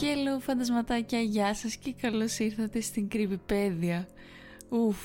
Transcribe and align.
Hello 0.00 0.40
φαντασματάκια, 0.40 1.20
γεια 1.20 1.54
σας 1.54 1.76
και 1.76 1.92
καλώς 2.00 2.38
ήρθατε 2.38 2.80
στην 2.80 3.08
Κρυβιπέδια. 3.08 4.08
Ουφ, 4.68 4.98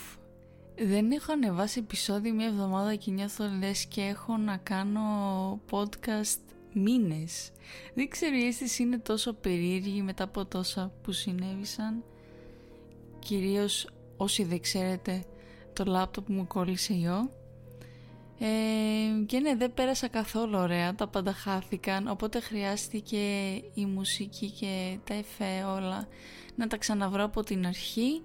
δεν 0.77 1.11
έχω 1.11 1.31
ανεβάσει 1.31 1.79
επεισόδιο 1.79 2.33
μια 2.33 2.45
εβδομάδα 2.45 2.95
και 2.95 3.11
νιώθω 3.11 3.45
λες 3.59 3.85
και 3.85 4.01
έχω 4.01 4.37
να 4.37 4.57
κάνω 4.57 5.01
podcast 5.71 6.39
μήνες. 6.73 7.51
Δεν 7.93 8.07
ξέρω 8.09 8.35
η 8.35 8.45
αίσθηση 8.45 8.83
είναι 8.83 8.97
τόσο 8.97 9.33
περίεργη 9.33 10.01
μετά 10.01 10.23
από 10.23 10.45
τόσα 10.45 10.91
που 11.03 11.11
συνέβησαν. 11.11 12.03
Κυρίως 13.19 13.89
όσοι 14.17 14.43
δεν 14.43 14.61
ξέρετε 14.61 15.23
το 15.73 15.83
λάπτοπ 15.85 16.29
μου 16.29 16.47
κόλλησε 16.47 16.93
ιό. 16.93 17.29
Ε, 18.39 19.23
και 19.25 19.39
ναι 19.39 19.55
δεν 19.55 19.73
πέρασα 19.73 20.07
καθόλου 20.07 20.57
ωραία, 20.57 20.95
τα 20.95 21.07
πάντα 21.07 21.33
χάθηκαν 21.33 22.07
οπότε 22.07 22.39
χρειάστηκε 22.39 23.17
η 23.73 23.85
μουσική 23.85 24.51
και 24.51 24.97
τα 25.03 25.13
εφέ 25.13 25.63
όλα 25.63 26.07
να 26.55 26.67
τα 26.67 26.77
ξαναβρω 26.77 27.23
από 27.23 27.43
την 27.43 27.65
αρχή 27.67 28.21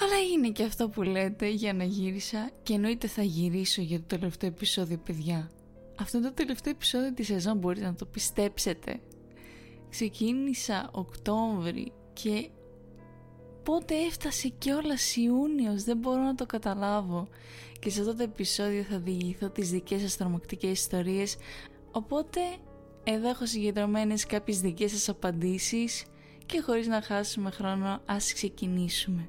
αλλά 0.00 0.18
είναι 0.32 0.48
και 0.48 0.62
αυτό 0.62 0.88
που 0.88 1.02
λέτε 1.02 1.48
για 1.48 1.72
να 1.72 1.84
γύρισα 1.84 2.50
και 2.62 2.74
εννοείται 2.74 3.06
θα 3.06 3.22
γυρίσω 3.22 3.82
για 3.82 3.98
το 3.98 4.04
τελευταίο 4.06 4.48
επεισόδιο 4.48 4.98
παιδιά. 4.98 5.50
Αυτό 6.00 6.18
είναι 6.18 6.26
το 6.26 6.34
τελευταίο 6.34 6.72
επεισόδιο 6.72 7.12
της 7.12 7.26
σεζόν 7.26 7.58
μπορείτε 7.58 7.86
να 7.86 7.94
το 7.94 8.04
πιστέψετε. 8.04 9.00
Ξεκίνησα 9.90 10.90
Οκτώβρη 10.92 11.92
και 12.12 12.48
πότε 13.68 13.94
έφτασε 13.94 14.48
και 14.48 14.72
όλα 14.72 14.94
Ιούνιος 15.16 15.84
δεν 15.84 15.96
μπορώ 15.96 16.22
να 16.22 16.34
το 16.34 16.46
καταλάβω. 16.46 17.28
Και 17.80 17.90
σε 17.90 18.00
αυτό 18.00 18.14
το 18.14 18.22
επεισόδιο 18.22 18.82
θα 18.82 18.98
διηγηθώ 18.98 19.50
τις 19.50 19.70
δικές 19.70 20.00
σας 20.00 20.16
τρομακτικές 20.16 20.70
ιστορίες. 20.70 21.36
Οπότε 21.90 22.40
εδώ 23.04 23.28
έχω 23.28 23.46
συγκεντρωμένες 23.46 24.26
κάποιες 24.26 24.60
δικές 24.60 24.90
σας 24.90 25.08
απαντήσεις 25.08 26.04
και 26.46 26.60
χωρίς 26.60 26.86
να 26.86 27.02
χάσουμε 27.02 27.50
χρόνο 27.50 28.00
ας 28.06 28.32
ξεκινήσουμε. 28.32 29.28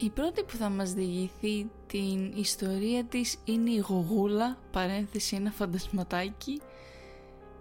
Η 0.00 0.10
πρώτη 0.10 0.42
που 0.42 0.56
θα 0.56 0.68
μας 0.68 0.92
διηγηθεί 0.92 1.70
την 1.86 2.32
ιστορία 2.36 3.04
της 3.04 3.38
είναι 3.44 3.70
η 3.70 3.78
Γογούλα, 3.78 4.58
παρένθεση 4.72 5.36
ένα 5.36 5.50
φαντασματάκι 5.50 6.60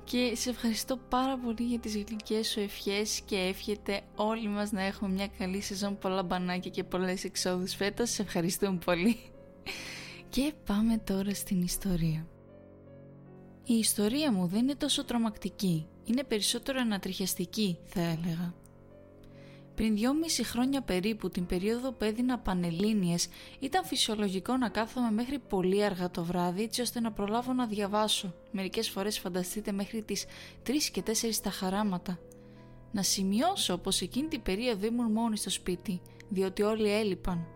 και 0.09 0.35
σε 0.35 0.49
ευχαριστώ 0.49 0.97
πάρα 1.09 1.37
πολύ 1.37 1.63
για 1.63 1.79
τις 1.79 1.95
γλυκές 1.95 2.47
σου 2.47 2.59
ευχές 2.59 3.21
και 3.25 3.35
εύχεται 3.35 4.01
όλοι 4.15 4.47
μας 4.47 4.71
να 4.71 4.81
έχουμε 4.81 5.09
μια 5.09 5.27
καλή 5.27 5.61
σεζόν, 5.61 5.97
πολλά 5.97 6.23
μπανάκια 6.23 6.71
και 6.71 6.83
πολλές 6.83 7.23
εξόδους 7.23 7.75
φέτος. 7.75 8.09
Σε 8.09 8.21
ευχαριστούμε 8.21 8.77
πολύ. 8.85 9.17
Και 10.29 10.53
πάμε 10.65 10.97
τώρα 10.97 11.33
στην 11.33 11.61
ιστορία. 11.61 12.27
Η 13.63 13.73
ιστορία 13.73 14.31
μου 14.31 14.47
δεν 14.47 14.59
είναι 14.59 14.75
τόσο 14.75 15.05
τρομακτική, 15.05 15.87
είναι 16.03 16.23
περισσότερο 16.23 16.79
ανατριχιαστική 16.79 17.77
θα 17.83 18.01
έλεγα. 18.01 18.53
Πριν 19.77 19.95
δυόμιση 19.95 20.43
χρόνια 20.43 20.81
περίπου, 20.81 21.29
την 21.29 21.45
περίοδο 21.45 21.91
που 21.91 22.03
έδινα 22.03 22.39
πανελλήνιες, 22.39 23.27
ήταν 23.59 23.85
φυσιολογικό 23.85 24.57
να 24.57 24.69
κάθομαι 24.69 25.11
μέχρι 25.11 25.39
πολύ 25.39 25.83
αργά 25.83 26.11
το 26.11 26.23
βράδυ 26.23 26.63
έτσι 26.63 26.81
ώστε 26.81 26.99
να 26.99 27.11
προλάβω 27.11 27.53
να 27.53 27.65
διαβάσω. 27.65 28.33
Μερικές 28.51 28.89
φορές 28.89 29.19
φανταστείτε 29.19 29.71
μέχρι 29.71 30.01
τις 30.01 30.25
3 30.63 30.89
και 30.91 31.01
4 31.01 31.11
τα 31.43 31.49
χαράματα. 31.49 32.19
Να 32.91 33.03
σημειώσω 33.03 33.77
πως 33.77 34.01
εκείνη 34.01 34.27
την 34.27 34.41
περίοδο 34.41 34.85
ήμουν 34.85 35.11
μόνη 35.11 35.37
στο 35.37 35.49
σπίτι, 35.49 36.01
διότι 36.29 36.61
όλοι 36.61 36.91
έλειπαν. 36.91 37.47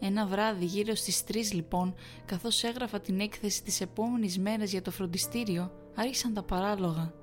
Ένα 0.00 0.26
βράδυ 0.26 0.64
γύρω 0.64 0.94
στις 0.94 1.24
3 1.24 1.52
λοιπόν, 1.52 1.94
καθώς 2.24 2.64
έγραφα 2.64 3.00
την 3.00 3.20
έκθεση 3.20 3.62
της 3.62 3.80
επόμενης 3.80 4.38
μέρας 4.38 4.70
για 4.70 4.82
το 4.82 4.90
φροντιστήριο, 4.90 5.72
άρχισαν 5.94 6.34
τα 6.34 6.42
παράλογα. 6.42 7.21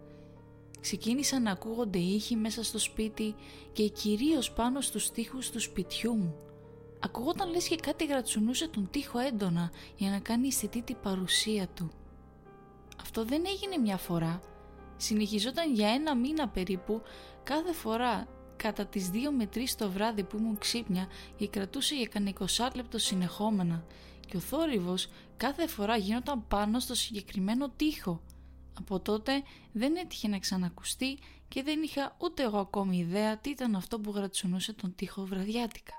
Ξεκίνησαν 0.81 1.41
να 1.41 1.51
ακούγονται 1.51 2.00
ήχοι 2.00 2.35
μέσα 2.35 2.63
στο 2.63 2.79
σπίτι 2.79 3.35
και 3.72 3.88
κυρίως 3.88 4.51
πάνω 4.51 4.81
στους 4.81 5.12
τοίχους 5.12 5.50
του 5.50 5.59
σπιτιού 5.59 6.16
μου. 6.16 6.35
Ακουγόταν 7.00 7.51
λες 7.51 7.67
και 7.67 7.75
κάτι 7.75 8.06
γρατσουνούσε 8.06 8.67
τον 8.67 8.89
τοίχο 8.91 9.19
έντονα 9.19 9.72
για 9.95 10.09
να 10.09 10.19
κάνει 10.19 10.47
αισθητή 10.47 10.81
την 10.81 10.95
παρουσία 11.01 11.68
του. 11.68 11.91
Αυτό 13.01 13.25
δεν 13.25 13.44
έγινε 13.45 13.78
μια 13.78 13.97
φορά. 13.97 14.41
Συνεχιζόταν 14.97 15.73
για 15.73 15.89
ένα 15.89 16.16
μήνα 16.16 16.47
περίπου 16.47 17.01
κάθε 17.44 17.73
φορά 17.73 18.28
κατά 18.56 18.85
τις 18.85 19.09
2 19.13 19.16
με 19.38 19.50
3 19.53 19.59
το 19.78 19.89
βράδυ 19.89 20.23
που 20.23 20.38
ήμουν 20.38 20.57
ξύπνια 20.57 21.07
και 21.35 21.47
κρατούσε 21.47 21.95
για 21.95 22.06
κανένα 22.06 22.35
20 22.39 22.45
λεπτό 22.75 22.97
συνεχόμενα 22.97 23.84
και 24.28 24.38
ο 24.38 24.39
θόρυβος 24.39 25.07
κάθε 25.38 25.68
φορά 25.68 25.97
γινόταν 25.97 26.47
πάνω 26.47 26.79
στο 26.79 26.95
συγκεκριμένο 26.95 27.69
τοίχο 27.69 28.22
από 28.79 29.00
τότε 29.00 29.44
δεν 29.72 29.95
έτυχε 29.95 30.28
να 30.28 30.40
ξανακουστεί 30.40 31.17
και 31.47 31.63
δεν 31.63 31.81
είχα 31.81 32.16
ούτε 32.17 32.44
εγώ 32.44 32.57
ακόμη 32.57 32.97
ιδέα 32.97 33.38
τι 33.38 33.50
ήταν 33.50 33.75
αυτό 33.75 34.00
που 34.00 34.12
γρατσουνούσε 34.12 34.73
τον 34.73 34.95
τοίχο 34.95 35.25
βραδιάτικα. 35.25 35.94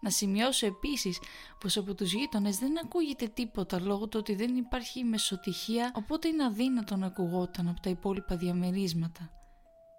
Να 0.00 0.10
σημειώσω 0.10 0.66
επίσης 0.66 1.18
πως 1.60 1.76
από 1.76 1.94
τους 1.94 2.12
γείτονες 2.12 2.58
δεν 2.58 2.78
ακούγεται 2.84 3.26
τίποτα 3.28 3.80
λόγω 3.80 4.08
του 4.08 4.18
ότι 4.18 4.34
δεν 4.34 4.56
υπάρχει 4.56 5.04
μεσοτυχία 5.04 5.92
οπότε 5.94 6.28
είναι 6.28 6.44
αδύνατο 6.44 6.96
να 6.96 7.06
ακουγόταν 7.06 7.68
από 7.68 7.80
τα 7.80 7.90
υπόλοιπα 7.90 8.36
διαμερίσματα. 8.36 9.30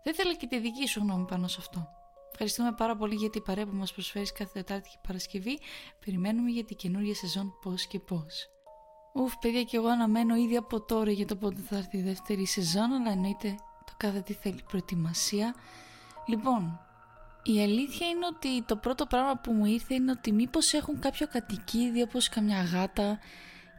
Δεν 0.04 0.14
ήθελα 0.14 0.36
και 0.36 0.48
τη 0.48 0.60
δική 0.60 0.88
σου 0.88 1.00
γνώμη 1.00 1.26
πάνω 1.26 1.48
σε 1.48 1.58
αυτό. 1.60 1.88
Ευχαριστούμε 2.32 2.74
πάρα 2.74 2.96
πολύ 2.96 3.16
για 3.16 3.30
την 3.30 3.42
παρέα 3.42 3.66
που 3.66 3.76
μας 3.76 3.94
προσφέρεις 3.94 4.32
κάθε 4.32 4.52
Τετάρτη 4.54 4.90
και 4.90 4.98
Παρασκευή. 5.08 5.60
Περιμένουμε 6.06 6.50
για 6.50 6.66
την 6.66 6.78
καινούργια 6.78 7.16
σεζόν 7.16 7.54
πώς 7.62 7.88
και 7.88 8.00
πώς. 8.00 8.57
Ουφ, 9.18 9.38
παιδιά, 9.38 9.64
και 9.64 9.78
εγώ 9.78 9.88
αναμένω 9.88 10.36
ήδη 10.36 10.58
από 10.58 10.82
τώρα 10.82 11.12
για 11.12 11.26
το 11.26 11.36
πότε 11.36 11.62
θα 11.62 11.78
έρθει 11.78 11.98
η 11.98 12.02
δεύτερη 12.02 12.46
σεζόν, 12.46 12.92
αλλά 12.94 13.12
εννοείται 13.12 13.56
το 13.86 13.94
κάθε 13.98 14.22
τι 14.22 14.34
θέλει 14.34 14.64
προετοιμασία. 14.68 15.56
Λοιπόν, 16.26 16.80
η 17.44 17.62
αλήθεια 17.62 18.08
είναι 18.08 18.26
ότι 18.26 18.64
το 18.64 18.76
πρώτο 18.76 19.06
πράγμα 19.06 19.38
που 19.38 19.52
μου 19.52 19.66
ήρθε 19.66 19.94
είναι 19.94 20.12
ότι 20.12 20.32
μήπως 20.32 20.74
έχουν 20.74 21.00
κάποιο 21.00 21.28
κατοικίδιο 21.28 22.04
όπως 22.04 22.30
καμιά 22.30 22.64
γάτα 22.64 23.20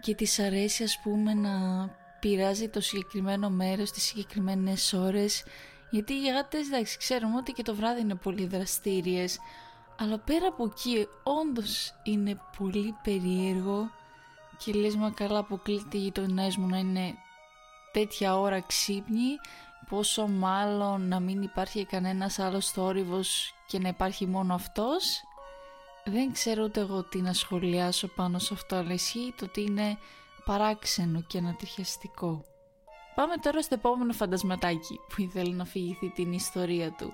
και 0.01 0.15
της 0.15 0.39
αρέσει 0.39 0.83
ας 0.83 1.01
πούμε 1.03 1.35
να 1.35 1.51
πειράζει 2.21 2.69
το 2.69 2.81
συγκεκριμένο 2.81 3.51
μέρος 3.51 3.91
τις 3.91 4.03
συγκεκριμένες 4.03 4.93
ώρες 4.93 5.45
γιατί 5.91 6.13
οι 6.13 6.31
γάτες 6.33 6.67
εντάξει 6.67 6.99
ξέρουμε 6.99 7.37
ότι 7.37 7.53
και 7.53 7.63
το 7.63 7.75
βράδυ 7.75 8.01
είναι 8.01 8.15
πολύ 8.15 8.47
δραστήριες 8.47 9.39
αλλά 9.99 10.19
πέρα 10.19 10.47
από 10.47 10.65
εκεί 10.65 11.07
όντως 11.23 11.95
είναι 12.03 12.41
πολύ 12.59 12.95
περίεργο 13.03 13.91
και 14.59 14.73
λες 14.73 14.97
μα 14.97 15.11
καλά 15.11 15.39
αποκλείται 15.39 15.97
οι 15.97 16.01
γειτονές 16.01 16.57
μου 16.57 16.67
να 16.67 16.79
είναι 16.79 17.15
τέτοια 17.93 18.39
ώρα 18.39 18.61
ξύπνοι 18.61 19.37
πόσο 19.89 20.27
μάλλον 20.27 21.09
να 21.09 21.21
μην 21.21 21.43
υπάρχει 21.43 21.85
κανένας 21.85 22.39
άλλος 22.39 22.71
θόρυβος 22.71 23.55
και 23.67 23.79
να 23.79 23.89
υπάρχει 23.89 24.27
μόνο 24.27 24.55
αυτός 24.55 25.23
δεν 26.05 26.33
ξέρω 26.33 26.63
ούτε 26.65 26.81
εγώ 26.81 27.03
τι 27.05 27.21
να 27.21 27.33
σχολιάσω 27.33 28.09
πάνω 28.09 28.39
σε 28.39 28.55
αυτό 28.55 28.77
αλλά 28.77 28.93
ισχύει 28.93 29.35
το 29.37 29.45
ότι 29.45 29.61
είναι 29.61 29.99
παράξενο 30.45 31.21
και 31.21 31.39
ανατριχιαστικό. 31.39 32.45
Πάμε 33.15 33.37
τώρα 33.37 33.63
στο 33.63 33.75
επόμενο 33.75 34.13
φαντασματάκι 34.13 35.01
που 35.09 35.23
ήθελε 35.23 35.55
να 35.55 35.65
φυγηθεί 35.65 36.11
την 36.11 36.33
ιστορία 36.33 36.93
του. 36.93 37.13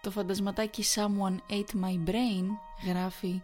Το 0.00 0.10
φαντασματάκι 0.10 0.84
Someone 0.94 1.52
Ate 1.52 1.84
My 1.84 2.08
Brain 2.08 2.46
γράφει 2.86 3.42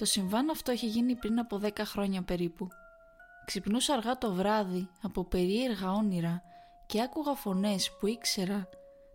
το 0.00 0.06
συμβάν 0.06 0.50
αυτό 0.50 0.70
έχει 0.70 0.86
γίνει 0.86 1.14
πριν 1.14 1.38
από 1.38 1.60
10 1.62 1.70
χρόνια 1.78 2.22
περίπου. 2.22 2.68
Ξυπνούσα 3.44 3.94
αργά 3.94 4.18
το 4.18 4.32
βράδυ 4.32 4.88
από 5.02 5.24
περίεργα 5.24 5.92
όνειρα 5.92 6.42
και 6.86 7.02
άκουγα 7.02 7.34
φωνές 7.34 7.90
που 7.90 8.06
ήξερα 8.06 8.68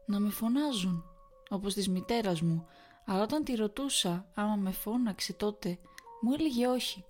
να 0.06 0.20
με 0.20 0.30
φωνάζουν, 0.30 1.04
όπως 1.50 1.74
της 1.74 1.90
μητέρας 1.90 2.42
μου, 2.42 2.68
αλλά 3.06 3.22
όταν 3.22 3.44
τη 3.44 3.56
ρωτούσα 3.56 4.26
άμα 4.34 4.56
με 4.56 4.72
φώναξε 4.72 5.34
τότε, 5.34 5.80
μου 6.22 6.34
έλεγε 6.34 6.68
όχι. 6.68 7.06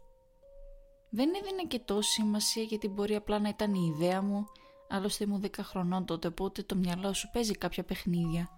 Δεν 1.09 1.29
έδινε 1.33 1.63
και 1.67 1.79
τόση 1.79 2.11
σημασία 2.11 2.63
γιατί 2.63 2.87
μπορεί 2.87 3.15
απλά 3.15 3.39
να 3.39 3.49
ήταν 3.49 3.73
η 3.73 3.93
ιδέα 3.95 4.21
μου, 4.21 4.45
άλλωστε 4.89 5.23
ήμουν 5.23 5.43
10 5.43 5.49
χρονών 5.61 6.05
τότε, 6.05 6.27
οπότε 6.27 6.63
το 6.63 6.75
μυαλό 6.75 7.13
σου 7.13 7.29
παίζει 7.33 7.53
κάποια 7.53 7.83
παιχνίδια. 7.83 8.49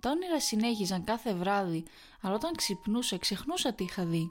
Τα 0.00 0.10
όνειρα 0.10 0.40
συνέχιζαν 0.40 1.04
κάθε 1.04 1.34
βράδυ, 1.34 1.84
αλλά 2.20 2.34
όταν 2.34 2.54
ξυπνούσα 2.54 3.18
ξεχνούσα 3.18 3.72
τι 3.72 3.84
είχα 3.84 4.04
δει. 4.04 4.30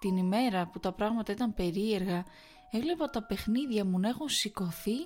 Την 0.00 0.16
ημέρα 0.16 0.66
που 0.66 0.80
τα 0.80 0.92
πράγματα 0.92 1.32
ήταν 1.32 1.54
περίεργα, 1.54 2.24
έβλεπα 2.70 3.10
τα 3.10 3.22
παιχνίδια 3.22 3.84
μου 3.84 3.98
να 3.98 4.08
έχουν 4.08 4.28
σηκωθεί 4.28 4.96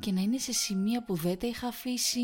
και 0.00 0.12
να 0.12 0.20
είναι 0.20 0.38
σε 0.38 0.52
σημεία 0.52 1.04
που 1.04 1.14
δεν 1.14 1.38
τα 1.38 1.46
είχα 1.46 1.68
αφήσει 1.68 2.20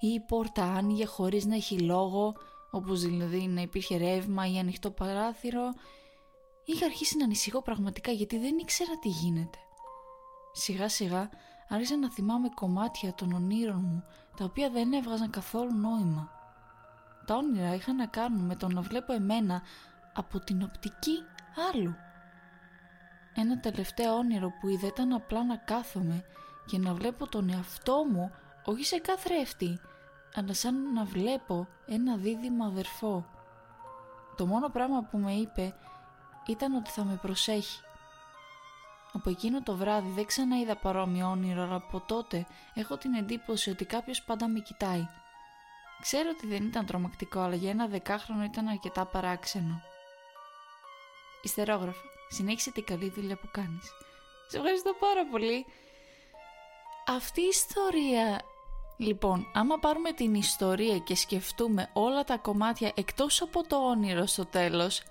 ή 0.00 0.08
η 0.08 0.20
πόρτα 0.20 0.64
άνοιγε 0.64 1.06
χωρίς 1.06 1.44
να 1.44 1.54
έχει 1.54 1.78
λόγο, 1.78 2.34
όπως 2.70 3.00
δηλαδή 3.00 3.46
να 3.46 3.60
υπήρχε 3.60 3.96
ρεύμα 3.96 4.50
ή 4.50 4.58
ανοιχτό 4.58 4.90
παράθυρο. 4.90 5.72
Είχα 6.64 6.84
αρχίσει 6.84 7.16
να 7.16 7.24
ανησυχώ 7.24 7.62
πραγματικά 7.62 8.10
γιατί 8.10 8.38
δεν 8.38 8.58
ήξερα 8.58 8.98
τι 8.98 9.08
γίνεται. 9.08 9.58
Σιγά 10.52 10.88
σιγά 10.88 11.28
άρχισα 11.68 11.96
να 11.96 12.10
θυμάμαι 12.10 12.48
κομμάτια 12.54 13.14
των 13.14 13.32
ονείρων 13.32 13.80
μου 13.80 14.04
τα 14.36 14.44
οποία 14.44 14.70
δεν 14.70 14.92
έβγαζαν 14.92 15.30
καθόλου 15.30 15.74
νόημα. 15.74 16.43
Τα 17.24 17.34
όνειρα 17.34 17.74
είχαν 17.74 17.96
να 17.96 18.06
κάνουν 18.06 18.44
με 18.44 18.56
το 18.56 18.68
να 18.68 18.80
βλέπω 18.80 19.12
εμένα 19.12 19.62
από 20.12 20.40
την 20.40 20.62
οπτική 20.62 21.22
άλλου. 21.72 21.94
Ένα 23.34 23.60
τελευταίο 23.60 24.14
όνειρο 24.14 24.52
που 24.60 24.68
είδα 24.68 24.86
ήταν 24.86 25.12
απλά 25.12 25.44
να 25.44 25.56
κάθομαι 25.56 26.24
και 26.66 26.78
να 26.78 26.94
βλέπω 26.94 27.28
τον 27.28 27.50
εαυτό 27.50 28.04
μου 28.10 28.30
όχι 28.64 28.84
σε 28.84 28.98
καθρέφτη, 28.98 29.80
αλλά 30.34 30.54
σαν 30.54 30.92
να 30.92 31.04
βλέπω 31.04 31.68
ένα 31.86 32.16
δίδυμο 32.16 32.64
αδερφό. 32.64 33.26
Το 34.36 34.46
μόνο 34.46 34.68
πράγμα 34.68 35.02
που 35.02 35.18
με 35.18 35.32
είπε 35.32 35.74
ήταν 36.46 36.74
ότι 36.74 36.90
θα 36.90 37.04
με 37.04 37.18
προσέχει. 37.22 37.80
Από 39.12 39.30
εκείνο 39.30 39.62
το 39.62 39.76
βράδυ 39.76 40.10
δεν 40.10 40.26
ξαναείδα 40.26 40.76
παρόμοιο 40.76 41.30
όνειρο, 41.30 41.62
αλλά 41.62 41.74
από 41.74 42.00
τότε 42.00 42.46
έχω 42.74 42.96
την 42.96 43.14
εντύπωση 43.14 43.70
ότι 43.70 43.84
κάποιος 43.84 44.22
πάντα 44.22 44.48
με 44.48 44.58
κοιτάει. 44.58 45.08
Ξέρω 46.06 46.28
ότι 46.30 46.46
δεν 46.46 46.66
ήταν 46.66 46.86
τρομακτικό, 46.86 47.40
αλλά 47.40 47.54
για 47.54 47.70
ένα 47.70 47.86
δεκάχρονο 47.86 48.44
ήταν 48.44 48.66
αρκετά 48.68 49.06
παράξενο. 49.06 49.82
Ιστερόγραφα. 51.42 52.00
Συνέχισε 52.28 52.70
την 52.70 52.84
καλή 52.84 53.10
δουλειά 53.10 53.36
που 53.36 53.48
κάνεις. 53.52 53.90
Σε 54.48 54.56
ευχαριστώ 54.56 54.92
πάρα 54.92 55.26
πολύ. 55.26 55.66
Αυτή 57.06 57.40
η 57.40 57.48
ιστορία... 57.48 58.42
Λοιπόν, 59.04 59.46
άμα 59.52 59.78
πάρουμε 59.78 60.12
την 60.12 60.34
ιστορία 60.34 60.98
και 60.98 61.14
σκεφτούμε 61.14 61.90
όλα 61.92 62.24
τα 62.24 62.36
κομμάτια 62.36 62.92
εκτός 62.94 63.42
από 63.42 63.66
το 63.66 63.76
όνειρο 63.76 64.26
στο 64.26 64.46
τέλος, 64.46 65.02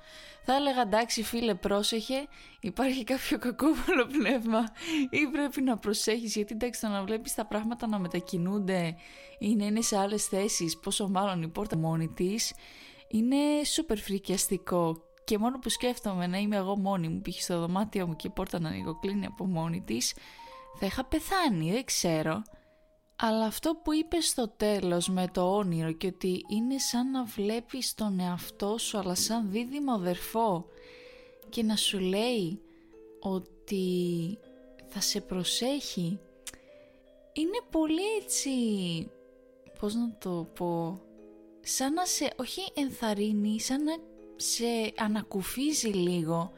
θα 0.45 0.55
έλεγα 0.55 0.81
εντάξει 0.81 1.23
φίλε 1.23 1.53
πρόσεχε, 1.55 2.27
υπάρχει 2.59 3.03
κάποιο 3.03 3.37
κακόβολο 3.37 4.05
πνεύμα 4.17 4.63
ή 5.09 5.27
πρέπει 5.31 5.61
να 5.61 5.77
προσέχεις 5.77 6.35
γιατί 6.35 6.53
εντάξει 6.53 6.81
το 6.81 6.87
να 6.87 7.03
βλέπεις 7.03 7.33
τα 7.33 7.45
πράγματα 7.45 7.87
να 7.87 7.99
μετακινούνται 7.99 8.95
ή 9.39 9.55
να 9.55 9.65
είναι 9.65 9.81
σε 9.81 9.97
άλλες 9.97 10.25
θέσεις, 10.25 10.79
πόσο 10.79 11.07
μάλλον 11.07 11.41
η 11.41 11.47
πόρτα 11.47 11.77
μόνη 11.77 12.07
της, 12.07 12.53
είναι 13.07 13.63
σούπερ 13.63 13.97
φρικιαστικό 13.97 15.03
και 15.23 15.37
μόνο 15.37 15.59
που 15.59 15.69
σκέφτομαι 15.69 16.27
να 16.27 16.37
είμαι 16.37 16.55
εγώ 16.55 16.77
μόνη 16.77 17.07
μου, 17.07 17.21
π.χ. 17.21 17.41
στο 17.41 17.59
δωμάτιο 17.59 18.07
μου 18.07 18.15
και 18.15 18.27
η 18.27 18.31
πόρτα 18.35 18.59
να 18.59 18.69
ανοιγοκλίνει 18.69 19.25
από 19.25 19.45
μόνη 19.45 19.81
της, 19.81 20.13
θα 20.79 20.85
είχα 20.85 21.05
πεθάνει, 21.05 21.71
δεν 21.71 21.85
ξέρω. 21.85 22.41
Αλλά 23.25 23.45
αυτό 23.45 23.75
που 23.83 23.93
είπες 23.93 24.27
στο 24.27 24.47
τέλος 24.57 25.09
με 25.09 25.27
το 25.33 25.55
όνειρο 25.55 25.91
και 25.91 26.07
ότι 26.07 26.45
είναι 26.47 26.77
σαν 26.77 27.11
να 27.11 27.23
βλέπεις 27.23 27.93
τον 27.95 28.19
εαυτό 28.19 28.77
σου 28.77 28.97
αλλά 28.97 29.15
σαν 29.15 29.51
δίδυμο 29.51 29.93
αδερφό 29.93 30.65
και 31.49 31.63
να 31.63 31.75
σου 31.75 31.99
λέει 31.99 32.61
ότι 33.19 34.37
θα 34.87 35.01
σε 35.01 35.21
προσέχει 35.21 36.19
είναι 37.33 37.59
πολύ 37.71 38.15
έτσι 38.21 38.51
πώς 39.79 39.93
να 39.93 40.17
το 40.19 40.47
πω 40.55 41.01
σαν 41.61 41.93
να 41.93 42.05
σε 42.05 42.33
όχι 42.35 42.61
ενθαρρύνει 42.73 43.59
σαν 43.59 43.83
να 43.83 43.93
σε 44.35 44.93
ανακουφίζει 44.97 45.89
λίγο. 45.89 46.51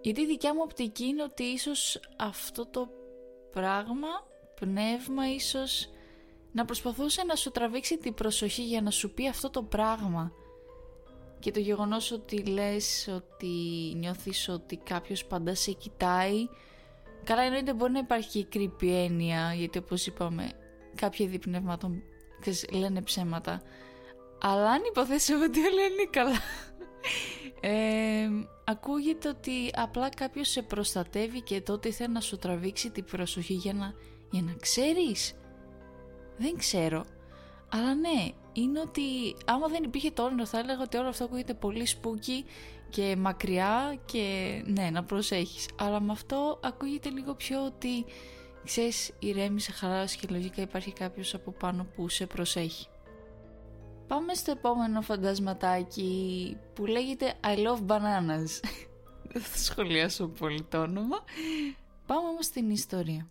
Γιατί 0.00 0.20
η 0.20 0.26
δικιά 0.26 0.54
μου 0.54 0.60
οπτική 0.64 1.04
είναι 1.04 1.22
ότι 1.22 1.42
ίσως 1.42 2.00
αυτό 2.16 2.66
το 2.66 2.88
πράγμα, 3.50 4.08
πνεύμα 4.60 5.32
ίσως 5.34 5.90
να 6.52 6.64
προσπαθούσε 6.64 7.22
να 7.24 7.34
σου 7.34 7.50
τραβήξει 7.50 7.98
την 7.98 8.14
προσοχή 8.14 8.62
για 8.64 8.82
να 8.82 8.90
σου 8.90 9.10
πει 9.10 9.28
αυτό 9.28 9.50
το 9.50 9.62
πράγμα. 9.62 10.32
Και 11.38 11.50
το 11.50 11.60
γεγονός 11.60 12.10
ότι 12.10 12.44
λες 12.44 13.08
ότι 13.14 13.46
νιώθεις 13.96 14.48
ότι 14.48 14.76
κάποιος 14.76 15.24
πάντα 15.24 15.54
σε 15.54 15.72
κοιτάει 15.72 16.48
καλά 17.24 17.42
εννοείται 17.42 17.74
μπορεί 17.74 17.92
να 17.92 17.98
υπάρχει 17.98 18.44
και 18.44 18.58
creepy 18.58 18.88
έννοια 18.88 19.54
γιατί 19.54 19.78
όπως 19.78 20.06
είπαμε 20.06 20.50
κάποια 20.94 21.24
είδη 21.24 21.38
πνεύματων 21.38 22.02
λένε 22.72 23.02
ψέματα. 23.02 23.62
Αλλά 24.40 24.70
αν 24.70 24.82
υποθέσω 24.88 25.34
ότι 25.34 25.60
όλα 25.60 25.82
είναι 25.82 26.08
καλά 26.10 26.36
ε, 27.60 28.28
ακούγεται 28.64 29.28
ότι 29.28 29.70
απλά 29.74 30.08
κάποιος 30.08 30.48
σε 30.48 30.62
προστατεύει 30.62 31.42
και 31.42 31.60
τότε 31.60 31.90
θέλει 31.90 32.12
να 32.12 32.20
σου 32.20 32.36
τραβήξει 32.36 32.90
την 32.90 33.04
προσοχή 33.04 33.54
για 33.54 33.72
να, 33.72 33.94
για 34.30 34.42
να 34.42 34.52
ξέρεις. 34.60 35.34
Δεν 36.36 36.56
ξέρω. 36.56 37.04
Αλλά 37.68 37.94
ναι, 37.94 38.28
είναι 38.52 38.80
ότι 38.80 39.36
άμα 39.44 39.66
δεν 39.66 39.82
υπήρχε 39.82 40.10
το 40.10 40.22
όνειρο 40.22 40.46
θα 40.46 40.58
έλεγα 40.58 40.82
ότι 40.82 40.96
όλο 40.96 41.08
αυτό 41.08 41.24
ακούγεται 41.24 41.54
πολύ 41.54 41.86
σπούκι 41.86 42.44
και 42.88 43.16
μακριά 43.18 43.98
και 44.04 44.62
ναι, 44.66 44.90
να 44.90 45.04
προσέχεις. 45.04 45.68
Αλλά 45.78 46.00
με 46.00 46.12
αυτό 46.12 46.60
ακούγεται 46.62 47.10
λίγο 47.10 47.34
πιο 47.34 47.64
ότι 47.64 48.04
ξέρεις 48.64 49.12
ηρέμησε, 49.18 49.72
χαλάρωση 49.72 50.18
και 50.18 50.26
λογικά 50.30 50.62
υπάρχει 50.62 50.92
κάποιος 50.92 51.34
από 51.34 51.50
πάνω 51.50 51.86
που 51.94 52.08
σε 52.08 52.26
προσέχει. 52.26 52.86
Πάμε 54.06 54.34
στο 54.34 54.50
επόμενο 54.50 55.00
φαντασματάκι 55.00 56.56
που 56.74 56.86
λέγεται 56.86 57.34
I 57.44 57.56
love 57.56 57.86
bananas. 57.86 58.64
Δεν 59.32 59.42
θα 59.42 59.56
σχολιάσω 59.56 60.28
πολύ 60.28 60.62
το 60.62 60.80
όνομα. 60.80 61.24
Πάμε 62.06 62.28
όμως 62.28 62.44
στην 62.44 62.70
ιστορία. 62.70 63.28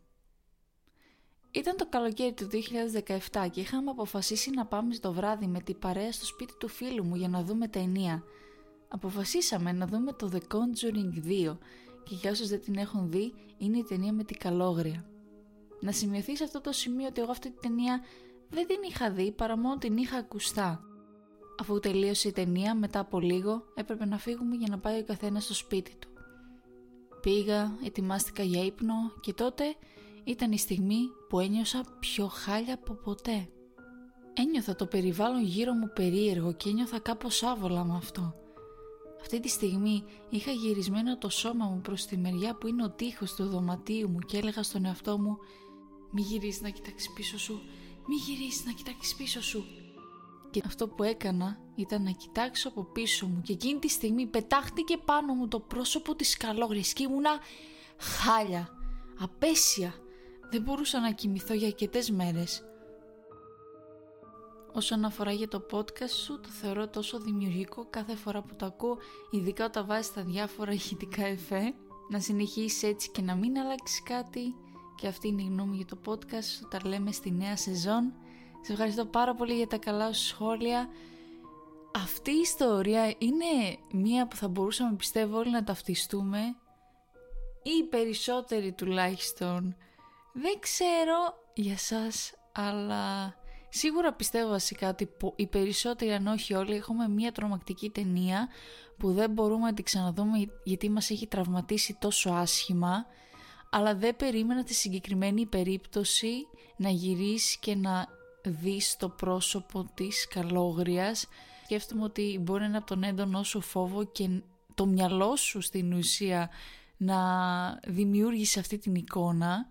Ήταν 1.55 1.75
το 1.77 1.87
καλοκαίρι 1.89 2.33
του 2.33 2.47
2017 3.31 3.47
και 3.51 3.61
είχαμε 3.61 3.89
αποφασίσει 3.89 4.49
να 4.49 4.65
πάμε 4.65 4.93
στο 4.93 5.13
βράδυ 5.13 5.47
με 5.47 5.59
την 5.59 5.79
παρέα 5.79 6.11
στο 6.11 6.25
σπίτι 6.25 6.53
του 6.57 6.67
φίλου 6.67 7.05
μου 7.05 7.15
για 7.15 7.27
να 7.27 7.43
δούμε 7.43 7.67
ταινία. 7.67 8.23
Αποφασίσαμε 8.87 9.71
να 9.71 9.87
δούμε 9.87 10.13
το 10.13 10.29
The 10.33 10.55
Conjuring 10.55 11.27
2 11.51 11.57
και 12.03 12.15
για 12.15 12.31
όσους 12.31 12.47
δεν 12.47 12.61
την 12.61 12.75
έχουν 12.75 13.09
δει 13.09 13.33
είναι 13.57 13.77
η 13.77 13.83
ταινία 13.83 14.13
με 14.13 14.23
την 14.23 14.37
καλόγρια. 14.37 15.05
Να 15.79 15.91
σημειωθείς 15.91 16.37
σε 16.37 16.43
αυτό 16.43 16.61
το 16.61 16.71
σημείο 16.71 17.07
ότι 17.07 17.21
εγώ 17.21 17.31
αυτή 17.31 17.49
την 17.49 17.61
ταινία 17.61 18.01
δεν 18.49 18.67
την 18.67 18.77
είχα 18.89 19.11
δει 19.11 19.31
παρά 19.31 19.57
μόνο 19.57 19.77
την 19.77 19.97
είχα 19.97 20.17
ακουστά. 20.17 20.81
Αφού 21.59 21.79
τελείωσε 21.79 22.27
η 22.27 22.31
ταινία, 22.31 22.75
μετά 22.75 22.99
από 22.99 23.19
λίγο 23.19 23.63
έπρεπε 23.75 24.05
να 24.05 24.17
φύγουμε 24.17 24.55
για 24.55 24.67
να 24.69 24.79
πάει 24.79 24.99
ο 24.99 25.03
καθένας 25.03 25.43
στο 25.43 25.53
σπίτι 25.53 25.95
του. 25.99 26.09
Πήγα, 27.21 27.77
ετοιμάστηκα 27.85 28.43
για 28.43 28.65
ύπνο 28.65 28.93
και 29.21 29.33
τότε 29.33 29.63
ήταν 30.25 30.51
η 30.51 30.57
στιγμή 30.57 31.09
που 31.29 31.39
ένιωσα 31.39 31.83
πιο 31.99 32.27
χάλια 32.27 32.73
από 32.73 32.93
ποτέ. 32.93 33.49
Ένιωθα 34.33 34.75
το 34.75 34.85
περιβάλλον 34.85 35.43
γύρω 35.43 35.73
μου 35.73 35.91
περίεργο 35.95 36.53
και 36.53 36.69
ένιωθα 36.69 36.99
κάπως 36.99 37.43
άβολα 37.43 37.83
με 37.83 37.95
αυτό. 37.95 38.35
Αυτή 39.21 39.39
τη 39.39 39.49
στιγμή 39.49 40.03
είχα 40.29 40.51
γυρισμένο 40.51 41.17
το 41.17 41.29
σώμα 41.29 41.65
μου 41.65 41.81
προς 41.81 42.05
τη 42.05 42.17
μεριά 42.17 42.55
που 42.55 42.67
είναι 42.67 42.83
ο 42.83 42.89
τείχος 42.89 43.33
του 43.33 43.45
δωματίου 43.45 44.09
μου 44.09 44.19
και 44.19 44.37
έλεγα 44.37 44.63
στον 44.63 44.85
εαυτό 44.85 45.17
μου 45.17 45.37
«Μη 46.11 46.21
γυρίσεις 46.21 46.61
να 46.61 46.69
κοιτάξεις 46.69 47.13
πίσω 47.13 47.37
σου, 47.39 47.61
μη 48.07 48.15
γυρίσεις 48.15 48.65
να 48.65 48.71
κοιτάξεις 48.71 49.15
πίσω 49.15 49.41
σου. 49.41 49.65
Και 50.51 50.61
αυτό 50.65 50.87
που 50.87 51.03
έκανα 51.03 51.59
ήταν 51.75 52.03
να 52.03 52.11
κοιτάξω 52.11 52.69
από 52.69 52.83
πίσω 52.83 53.27
μου 53.27 53.41
και 53.41 53.53
εκείνη 53.53 53.79
τη 53.79 53.87
στιγμή 53.87 54.25
πετάχτηκε 54.25 54.97
πάνω 54.97 55.33
μου 55.33 55.47
το 55.47 55.59
πρόσωπο 55.59 56.15
της 56.15 56.37
καλόγριας 56.37 56.93
και 56.93 57.03
ήμουνα 57.03 57.39
χάλια, 57.97 58.69
απέσια. 59.19 59.93
Δεν 60.49 60.61
μπορούσα 60.61 60.99
να 60.99 61.11
κοιμηθώ 61.11 61.53
για 61.53 61.67
αρκετές 61.67 62.11
μέρες. 62.11 62.63
Όσον 64.73 65.05
αφορά 65.05 65.31
για 65.31 65.47
το 65.47 65.65
podcast 65.71 66.09
σου, 66.23 66.39
το 66.39 66.49
θεωρώ 66.49 66.87
τόσο 66.87 67.19
δημιουργικό 67.19 67.87
κάθε 67.89 68.15
φορά 68.15 68.41
που 68.41 68.55
το 68.55 68.65
ακούω, 68.65 68.97
ειδικά 69.31 69.65
όταν 69.65 69.85
βάζεις 69.85 70.13
τα 70.13 70.21
διάφορα 70.21 70.71
ηχητικά 70.71 71.25
εφέ. 71.25 71.73
Να 72.09 72.19
συνεχίσεις 72.19 72.83
έτσι 72.83 73.11
και 73.11 73.21
να 73.21 73.35
μην 73.35 73.57
αλλάξεις 73.57 74.03
κάτι 74.03 74.55
και 74.95 75.07
αυτή 75.07 75.27
είναι 75.27 75.41
η 75.41 75.45
γνώμη 75.45 75.75
για 75.75 75.85
το 75.85 75.97
podcast. 76.05 76.67
Τα 76.69 76.79
λέμε 76.83 77.11
στη 77.11 77.31
νέα 77.31 77.57
σεζόν. 77.57 78.13
Σε 78.61 78.71
ευχαριστώ 78.71 79.05
πάρα 79.05 79.35
πολύ 79.35 79.53
για 79.53 79.67
τα 79.67 79.77
καλά 79.77 80.13
σου 80.13 80.25
σχόλια. 80.25 80.89
Αυτή 81.93 82.31
η 82.31 82.39
ιστορία 82.39 83.13
είναι 83.17 83.77
μία 83.91 84.27
που 84.27 84.35
θα 84.35 84.47
μπορούσαμε 84.47 84.95
πιστεύω 84.95 85.37
όλοι 85.37 85.51
να 85.51 85.63
ταυτιστούμε 85.63 86.39
ή 87.63 87.83
περισσότεροι 87.89 88.71
τουλάχιστον. 88.71 89.75
Δεν 90.37 90.59
ξέρω 90.59 91.17
για 91.53 91.77
σας, 91.77 92.33
αλλά 92.51 93.35
σίγουρα 93.69 94.13
πιστεύω 94.13 94.49
βασικά 94.49 94.89
ότι 94.89 95.09
οι 95.35 95.47
περισσότεροι 95.47 96.11
αν 96.11 96.27
όχι 96.27 96.53
όλοι 96.53 96.75
έχουμε 96.75 97.07
μία 97.07 97.31
τρομακτική 97.31 97.89
ταινία 97.89 98.47
που 98.97 99.11
δεν 99.11 99.31
μπορούμε 99.31 99.65
να 99.65 99.73
την 99.73 99.83
ξαναδούμε 99.83 100.37
γιατί 100.63 100.89
μας 100.89 101.09
έχει 101.09 101.27
τραυματίσει 101.27 101.97
τόσο 101.99 102.29
άσχημα 102.29 103.05
αλλά 103.69 103.95
δεν 103.95 104.15
περίμενα 104.15 104.63
τη 104.63 104.73
συγκεκριμένη 104.73 105.45
περίπτωση 105.45 106.47
να 106.77 106.89
γυρίσεις 106.89 107.57
και 107.57 107.75
να 107.75 108.07
δεις 108.43 108.95
το 108.97 109.09
πρόσωπο 109.09 109.89
της 109.93 110.27
καλόγριας. 110.27 111.27
Σκέφτομαι 111.63 112.03
ότι 112.03 112.39
μπορεί 112.41 112.59
να 112.59 112.65
είναι 112.65 112.77
από 112.77 112.85
τον 112.85 113.03
έντονό 113.03 113.43
σου 113.43 113.61
φόβο 113.61 114.03
και 114.03 114.41
το 114.75 114.85
μυαλό 114.85 115.35
σου 115.35 115.61
στην 115.61 115.93
ουσία 115.93 116.49
να 116.97 117.17
δημιούργησε 117.87 118.59
αυτή 118.59 118.77
την 118.77 118.95
εικόνα 118.95 119.67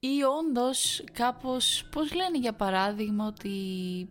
ή 0.00 0.22
όντως 0.38 1.04
κάπως, 1.12 1.84
πώς 1.90 2.14
λένε 2.14 2.38
για 2.38 2.52
παράδειγμα 2.52 3.26
ότι 3.26 3.50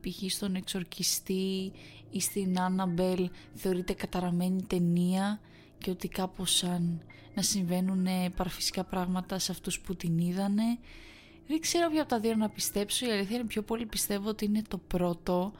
π.χ. 0.01 0.31
στον 0.31 0.55
εξορκιστή 0.55 1.71
ή 2.09 2.19
στην 2.19 2.59
Άνναμπελ 2.59 3.29
θεωρείται 3.53 3.93
καταραμένη 3.93 4.63
ταινία 4.63 5.39
και 5.77 5.89
ότι 5.89 6.07
κάπως 6.07 6.55
σαν 6.55 7.01
να 7.33 7.41
συμβαίνουν 7.41 8.07
παραφυσικά 8.35 8.83
πράγματα 8.83 9.39
σε 9.39 9.51
αυτούς 9.51 9.79
που 9.79 9.95
την 9.95 10.17
είδανε. 10.17 10.79
Δεν 11.47 11.59
ξέρω 11.59 11.89
ποια 11.89 12.01
από 12.01 12.09
τα 12.09 12.19
δύο 12.19 12.35
να 12.35 12.49
πιστέψω, 12.49 13.05
η 13.05 13.11
αλήθεια 13.11 13.35
είναι 13.35 13.47
πιο 13.47 13.61
πολύ 13.63 13.85
πιστεύω 13.85 14.29
ότι 14.29 14.45
είναι 14.45 14.61
το 14.67 14.77
πρώτο, 14.77 15.53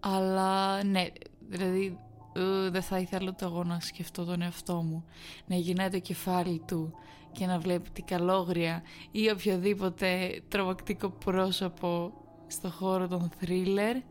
αλλά 0.00 0.84
ναι, 0.84 1.06
δηλαδή 1.48 1.98
ε, 2.32 2.70
δεν 2.70 2.82
θα 2.82 2.98
ήθελα 2.98 3.28
ούτε 3.28 3.44
εγώ 3.44 3.64
να 3.64 3.80
σκεφτώ 3.80 4.24
τον 4.24 4.42
εαυτό 4.42 4.82
μου, 4.82 5.04
να 5.46 5.56
γυρνάει 5.56 5.88
το 5.88 5.98
κεφάλι 5.98 6.62
του 6.66 6.94
και 7.32 7.46
να 7.46 7.58
βλέπει 7.58 7.90
την 7.90 8.04
καλόγρια 8.04 8.82
ή 9.10 9.30
οποιοδήποτε 9.30 10.40
τρομακτικό 10.48 11.10
πρόσωπο 11.10 12.12
στο 12.46 12.70
χώρο 12.70 13.08
των 13.08 13.30
thriller 13.40 14.02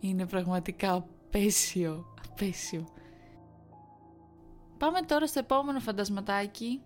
είναι 0.00 0.26
πραγματικά 0.26 0.92
απαίσιο, 0.92 2.14
απαίσιο. 2.28 2.88
Πάμε 4.78 5.00
τώρα 5.00 5.26
στο 5.26 5.38
επόμενο 5.38 5.80
φαντασματάκι, 5.80 6.80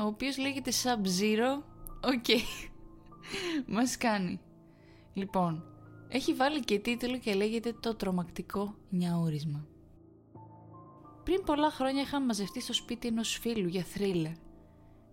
ο 0.00 0.04
οποίος 0.04 0.38
λέγεται 0.38 0.70
Sub-Zero. 0.70 1.62
OK, 2.04 2.24
okay. 2.26 2.70
μας 3.74 3.96
κάνει. 3.96 4.40
Λοιπόν, 5.12 5.64
έχει 6.08 6.34
βάλει 6.34 6.60
και 6.60 6.78
τίτλο 6.78 7.18
και 7.18 7.34
λέγεται 7.34 7.72
«Το 7.80 7.94
τρομακτικό 7.94 8.74
νιαούρισμα». 8.88 9.66
Πριν 11.24 11.44
πολλά 11.44 11.70
χρόνια 11.70 12.02
είχαμε 12.02 12.26
μαζευτεί 12.26 12.60
στο 12.60 12.72
σπίτι 12.72 13.08
ενός 13.08 13.38
φίλου 13.40 13.68
για 13.68 13.82
θρίλερ. 13.82 14.32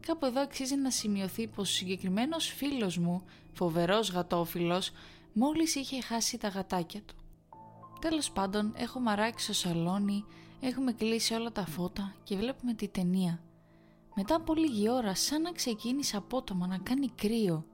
Κάπου 0.06 0.26
εδώ 0.26 0.42
αξίζει 0.42 0.76
να 0.76 0.90
σημειωθεί 0.90 1.48
πως 1.48 1.70
ο 1.70 1.74
συγκεκριμένος 1.74 2.48
φίλος 2.48 2.98
μου, 2.98 3.24
φοβερός 3.52 4.12
γατόφιλος, 4.12 4.92
μόλις 5.34 5.76
είχε 5.76 6.02
χάσει 6.02 6.38
τα 6.38 6.48
γατάκια 6.48 7.02
του. 7.02 7.16
Τέλος 8.02 8.32
πάντων, 8.32 8.74
έχουμε 8.78 9.12
αράξει 9.12 9.44
στο 9.44 9.54
σαλόνι, 9.54 10.26
έχουμε 10.60 10.94
κλείσει 10.94 11.34
όλα 11.34 11.52
τα 11.52 11.66
φώτα 11.66 12.16
και 12.24 12.36
βλέπουμε 12.36 12.74
τη 12.74 12.88
ταινία. 12.88 13.44
Μετά 14.16 14.36
από 14.36 14.54
λίγη 14.54 14.90
ώρα, 14.90 15.16
σαν 15.16 15.42
να 15.42 15.52
ξεκίνησε 15.52 16.18
απότομα 16.18 16.68
να 16.68 16.78
κάνει 16.78 17.10
κρύο. 17.10 17.66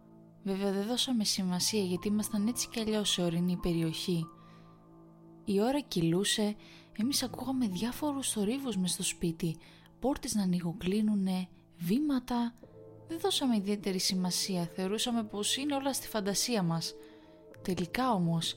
Βέβαια 0.44 0.72
δεν 0.72 0.88
δώσαμε 0.88 1.24
σημασία 1.24 1.84
γιατί 1.84 2.08
ήμασταν 2.08 2.48
έτσι 2.48 2.68
κι 2.70 2.80
αλλιώς 2.80 3.10
σε 3.10 3.22
ορεινή 3.22 3.58
περιοχή. 3.58 4.28
Η 5.46 5.62
ώρα 5.62 5.80
κυλούσε, 5.80 6.56
εμείς 6.98 7.24
ακούγαμε 7.24 7.68
διάφορους 7.68 8.32
θορύβους 8.32 8.78
μες 8.78 8.92
στο 8.92 9.04
σπίτι, 9.04 9.58
πόρτες 10.00 10.36
να 10.36 10.44
ανοιγοκλίνουνε, 10.44 11.48
βήματα. 11.82 12.54
Δεν 13.08 13.20
δώσαμε 13.20 13.56
ιδιαίτερη 13.56 14.00
σημασία, 14.00 14.70
θεωρούσαμε 14.76 15.24
πως 15.24 15.58
είναι 15.58 15.76
όλα 15.76 15.94
στη 15.94 16.08
φαντασία 16.08 16.64
μας. 16.64 16.94
Τελικά 17.62 18.12
όμως, 18.12 18.56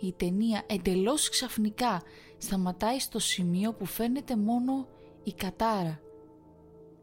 η 0.00 0.12
ταινία 0.12 0.62
εντελώς 0.66 1.28
ξαφνικά 1.28 2.02
σταματάει 2.38 2.98
στο 2.98 3.18
σημείο 3.18 3.72
που 3.72 3.84
φαίνεται 3.84 4.36
μόνο 4.36 4.88
η 5.24 5.32
κατάρα. 5.32 6.00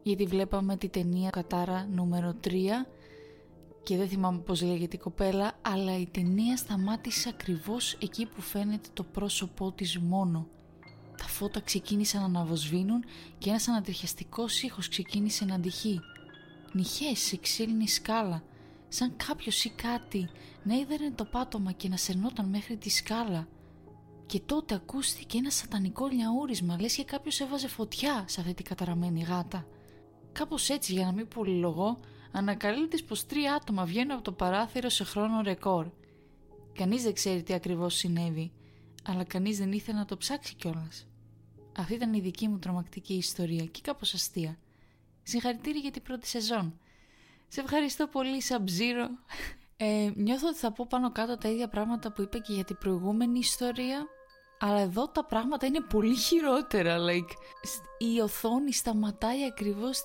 Γιατί 0.02 0.24
βλέπαμε 0.24 0.76
τη 0.76 0.88
ταινία 0.88 1.30
κατάρα 1.30 1.88
νούμερο 1.92 2.34
3 2.44 2.50
και 3.82 3.96
δεν 3.96 4.08
θυμάμαι 4.08 4.38
πώς 4.38 4.62
λέγεται 4.62 4.96
η 4.96 4.98
κοπέλα, 4.98 5.52
αλλά 5.62 5.98
η 5.98 6.06
ταινία 6.06 6.56
σταμάτησε 6.56 7.28
ακριβώς 7.28 7.92
εκεί 7.92 8.26
που 8.26 8.40
φαίνεται 8.40 8.88
το 8.92 9.02
πρόσωπό 9.02 9.72
της 9.72 9.98
μόνο. 9.98 10.48
Τα 11.24 11.30
φώτα 11.30 11.60
ξεκίνησαν 11.60 12.20
να 12.20 12.26
αναβοσβήνουν 12.26 13.04
και 13.38 13.48
ένας 13.48 13.68
ανατριχιαστικός 13.68 14.62
ήχος 14.62 14.88
ξεκίνησε 14.88 15.44
να 15.44 15.54
αντυχεί. 15.54 16.00
Νυχές 16.72 17.18
σε 17.18 17.36
ξύλινη 17.36 17.88
σκάλα, 17.88 18.42
σαν 18.88 19.16
κάποιος 19.16 19.64
ή 19.64 19.70
κάτι 19.70 20.28
να 20.64 20.74
είδερνε 20.74 21.10
το 21.10 21.24
πάτωμα 21.24 21.72
και 21.72 21.88
να 21.88 21.96
σερνόταν 21.96 22.48
μέχρι 22.48 22.76
τη 22.76 22.90
σκάλα. 22.90 23.48
Και 24.26 24.40
τότε 24.40 24.74
ακούστηκε 24.74 25.38
ένα 25.38 25.50
σατανικό 25.50 26.06
λιαούρισμα, 26.06 26.80
λες 26.80 26.94
και 26.94 27.04
κάποιος 27.04 27.40
έβαζε 27.40 27.68
φωτιά 27.68 28.24
σε 28.28 28.40
αυτή 28.40 28.54
την 28.54 28.64
καταραμένη 28.64 29.22
γάτα. 29.22 29.66
Κάπως 30.32 30.68
έτσι 30.68 30.92
για 30.92 31.04
να 31.04 31.12
μην 31.12 31.28
πολυλογώ, 31.28 31.98
ανακαλύπτεις 32.32 33.04
πως 33.04 33.26
τρία 33.26 33.54
άτομα 33.54 33.84
βγαίνουν 33.84 34.10
από 34.10 34.22
το 34.22 34.32
παράθυρο 34.32 34.88
σε 34.88 35.04
χρόνο 35.04 35.40
ρεκόρ. 35.40 35.86
Κανείς 36.72 37.02
δεν 37.02 37.14
ξέρει 37.14 37.42
τι 37.42 37.52
ακριβώς 37.52 37.94
συνέβη, 37.94 38.52
αλλά 39.04 39.24
κανείς 39.24 39.58
δεν 39.58 39.72
ήθελε 39.72 39.98
να 39.98 40.04
το 40.04 40.16
ψάξει 40.16 40.54
κιόλας. 40.54 41.06
Αυτή 41.76 41.94
ήταν 41.94 42.14
η 42.14 42.20
δική 42.20 42.48
μου 42.48 42.58
τρομακτική 42.58 43.14
ιστορία 43.14 43.64
και 43.64 43.80
κάπως 43.82 44.14
αστεία. 44.14 44.58
Συγχαρητήρια 45.22 45.80
για 45.80 45.90
την 45.90 46.02
πρώτη 46.02 46.26
σεζόν. 46.26 46.78
Σε 47.48 47.60
ευχαριστώ 47.60 48.06
πολύ 48.06 48.42
Sub-Zero. 48.48 49.08
Ε, 49.76 50.10
νιώθω 50.14 50.48
ότι 50.48 50.58
θα 50.58 50.72
πω 50.72 50.86
πάνω 50.88 51.12
κάτω 51.12 51.38
τα 51.38 51.48
ίδια 51.48 51.68
πράγματα 51.68 52.12
που 52.12 52.22
είπα 52.22 52.38
και 52.38 52.52
για 52.52 52.64
την 52.64 52.78
προηγούμενη 52.78 53.38
ιστορία 53.38 54.06
αλλά 54.58 54.80
εδώ 54.80 55.08
τα 55.08 55.24
πράγματα 55.24 55.66
είναι 55.66 55.80
πολύ 55.80 56.16
χειρότερα. 56.16 56.96
Like, 56.98 57.30
η 57.98 58.20
οθόνη 58.20 58.72
σταματάει 58.72 59.44
ακριβώς 59.44 59.96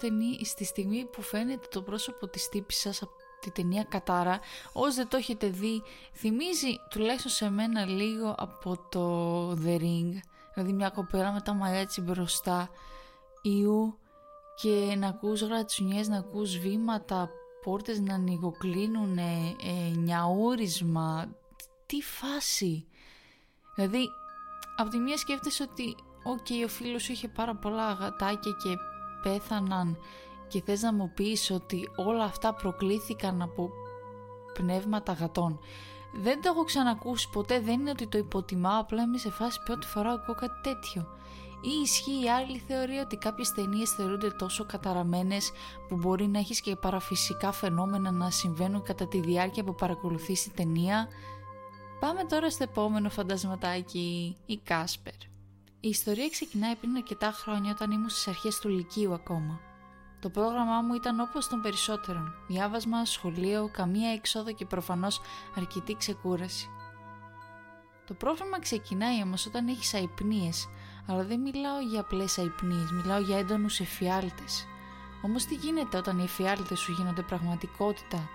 στη 0.41 0.63
στιγμή 0.63 1.05
που 1.05 1.21
φαίνεται 1.21 1.67
το 1.71 1.81
πρόσωπο 1.81 2.27
της 2.27 2.49
τύπης 2.49 2.79
σας 2.79 3.01
από 3.01 3.11
τη 3.39 3.51
ταινία 3.51 3.83
Κατάρα. 3.83 4.39
Όσοι 4.73 4.95
δεν 4.95 5.07
το 5.07 5.17
έχετε 5.17 5.47
δει, 5.47 5.81
θυμίζει 6.13 6.75
τουλάχιστον 6.89 7.31
σε 7.31 7.49
μένα 7.49 7.85
λίγο 7.85 8.35
από 8.37 8.77
το 8.89 9.51
The 9.51 9.81
Ring. 9.81 10.19
Δηλαδή 10.59 10.77
μια 10.77 10.89
κοπέλα 10.89 11.31
με 11.31 11.41
τα 11.41 11.53
μαλλιά 11.53 11.79
έτσι 11.79 12.01
μπροστά, 12.01 12.69
ιού 13.41 13.97
και 14.55 14.95
να 14.97 15.07
ακούς 15.07 15.41
γρατσουνιές, 15.41 16.07
να 16.07 16.17
ακούς 16.17 16.57
βήματα, 16.57 17.29
πόρτες 17.63 17.99
να 17.99 18.13
ανοιγοκλείνουν, 18.13 19.17
ε, 19.17 19.55
νιαούρισμα. 19.95 21.29
Τι 21.85 22.01
φάση. 22.01 22.87
Δηλαδή 23.75 24.07
από 24.75 24.89
τη 24.89 24.97
μία 24.97 25.17
σκέφτεσαι 25.17 25.63
ότι 25.63 25.95
οκ, 26.23 26.65
ο 26.65 26.67
φίλος 26.67 27.03
σου 27.03 27.11
είχε 27.11 27.27
πάρα 27.27 27.55
πολλά 27.55 27.85
γατάκια 27.85 28.51
και 28.63 28.75
πέθαναν 29.23 29.97
και 30.47 30.61
θες 30.61 30.81
να 30.81 30.93
μου 30.93 31.11
πεις 31.13 31.51
ότι 31.51 31.89
όλα 31.95 32.23
αυτά 32.23 32.53
προκλήθηκαν 32.53 33.41
από 33.41 33.69
πνεύματα 34.53 35.13
γατών. 35.13 35.59
Δεν 36.13 36.41
το 36.41 36.49
έχω 36.53 36.63
ξανακούσει 36.63 37.29
ποτέ, 37.29 37.59
δεν 37.59 37.79
είναι 37.79 37.89
ότι 37.89 38.07
το 38.07 38.17
υποτιμάω, 38.17 38.79
απλά 38.79 39.03
είμαι 39.03 39.17
σε 39.17 39.29
φάση 39.31 39.61
πρώτη 39.65 39.87
φορά 39.87 40.11
ακούω 40.11 40.35
κάτι 40.35 40.61
τέτοιο. 40.61 41.07
Ή 41.61 41.81
ισχύει 41.83 42.23
η 42.23 42.29
άλλη 42.29 42.57
θεωρία 42.67 43.01
ότι 43.01 43.15
κάποιες 43.17 43.51
ταινίες 43.51 43.89
θεωρούνται 43.89 44.29
τόσο 44.29 44.65
καταραμένες 44.65 45.51
που 45.87 45.95
μπορεί 45.95 46.27
να 46.27 46.39
έχεις 46.39 46.61
και 46.61 46.75
παραφυσικά 46.75 47.51
φαινόμενα 47.51 48.11
να 48.11 48.29
συμβαίνουν 48.29 48.83
κατά 48.83 49.07
τη 49.07 49.19
διάρκεια 49.19 49.63
που 49.63 49.75
παρακολουθείς 49.75 50.43
τη 50.43 50.49
ταινία. 50.49 51.07
Πάμε 51.99 52.23
τώρα 52.23 52.49
στο 52.49 52.63
επόμενο 52.63 53.09
φαντασματάκι, 53.09 54.37
η 54.45 54.57
Κάσπερ. 54.57 55.13
Η 55.79 55.89
ιστορία 55.89 56.29
ξεκινάει 56.29 56.75
πριν 56.75 56.95
αρκετά 56.95 57.31
χρόνια 57.31 57.71
όταν 57.71 57.91
ήμουν 57.91 58.09
στις 58.09 58.27
αρχές 58.27 58.59
του 58.59 58.69
Λυκείου 58.69 59.13
ακόμα. 59.13 59.59
Το 60.21 60.29
πρόγραμμά 60.29 60.81
μου 60.81 60.93
ήταν 60.93 61.19
όπως 61.19 61.47
των 61.47 61.61
περισσότερων. 61.61 62.33
Διάβασμα, 62.47 63.05
σχολείο, 63.05 63.69
καμία 63.73 64.11
έξοδο 64.11 64.53
και 64.53 64.65
προφανώς 64.65 65.21
αρκετή 65.57 65.95
ξεκούραση. 65.95 66.69
Το 68.07 68.13
πρόβλημα 68.13 68.59
ξεκινάει 68.59 69.21
όμως 69.21 69.45
όταν 69.45 69.67
έχεις 69.67 69.93
αϊπνίες, 69.93 70.67
αλλά 71.07 71.23
δεν 71.23 71.39
μιλάω 71.39 71.79
για 71.79 71.99
απλές 71.99 72.37
αϊπνίες, 72.37 72.91
μιλάω 72.91 73.19
για 73.19 73.37
έντονους 73.37 73.79
εφιάλτες. 73.79 74.65
Όμως 75.21 75.45
τι 75.45 75.55
γίνεται 75.55 75.97
όταν 75.97 76.19
οι 76.19 76.23
εφιάλτες 76.23 76.79
σου 76.79 76.91
γίνονται 76.91 77.21
πραγματικότητα; 77.21 78.29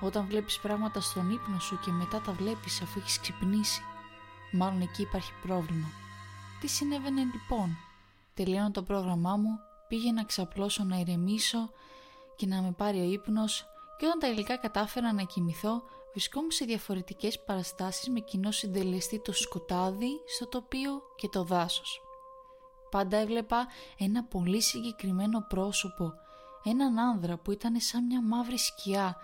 Όταν 0.00 0.26
βλέπεις 0.26 0.58
πράγματα 0.58 1.00
στον 1.00 1.30
ύπνο 1.30 1.58
σου 1.58 1.78
και 1.84 1.90
μετά 1.90 2.20
τα 2.20 2.32
βλέπεις 2.32 2.82
αφού 2.82 2.98
έχεις 2.98 3.20
ξυπνήσει; 3.20 3.82
Μάλλον 4.52 4.80
εκεί 4.80 5.02
υπάρχει 5.02 5.32
πρόβλημα. 5.42 5.88
Τι 6.60 6.68
συνέβαινε 6.68 7.20
λοιπόν; 7.20 7.76
Τελειώνω 8.34 8.70
το 8.70 8.82
πρόγραμμά 8.82 9.36
μου, 9.36 9.58
πήγε 9.90 10.12
να 10.12 10.24
ξαπλώσω 10.24 10.84
να 10.84 10.96
ηρεμήσω 10.98 11.70
και 12.36 12.46
να 12.46 12.62
με 12.62 12.72
πάρει 12.72 13.00
ο 13.00 13.04
ύπνος 13.04 13.66
και 13.98 14.06
όταν 14.06 14.18
τα 14.18 14.28
υλικά 14.28 14.56
κατάφερα 14.56 15.12
να 15.12 15.22
κοιμηθώ 15.22 15.82
βρισκόμουν 16.12 16.50
σε 16.50 16.64
διαφορετικές 16.64 17.44
παραστάσεις 17.44 18.08
με 18.08 18.20
κοινό 18.20 18.50
συντελεστή 18.50 19.20
το 19.20 19.32
σκοτάδι 19.32 20.10
στο 20.26 20.46
τοπίο 20.46 21.02
και 21.16 21.28
το 21.28 21.44
δάσος. 21.44 22.00
Πάντα 22.90 23.16
έβλεπα 23.16 23.66
ένα 23.98 24.24
πολύ 24.24 24.62
συγκεκριμένο 24.62 25.44
πρόσωπο, 25.48 26.12
έναν 26.64 26.98
άνδρα 26.98 27.36
που 27.36 27.50
ήταν 27.50 27.80
σαν 27.80 28.06
μια 28.06 28.22
μαύρη 28.22 28.58
σκιά 28.58 29.16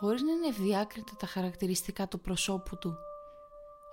χωρίς 0.00 0.22
να 0.22 0.32
είναι 0.32 0.46
ευδιάκριτα 0.46 1.12
τα 1.18 1.26
χαρακτηριστικά 1.26 2.08
του 2.08 2.20
προσώπου 2.20 2.78
του. 2.78 2.96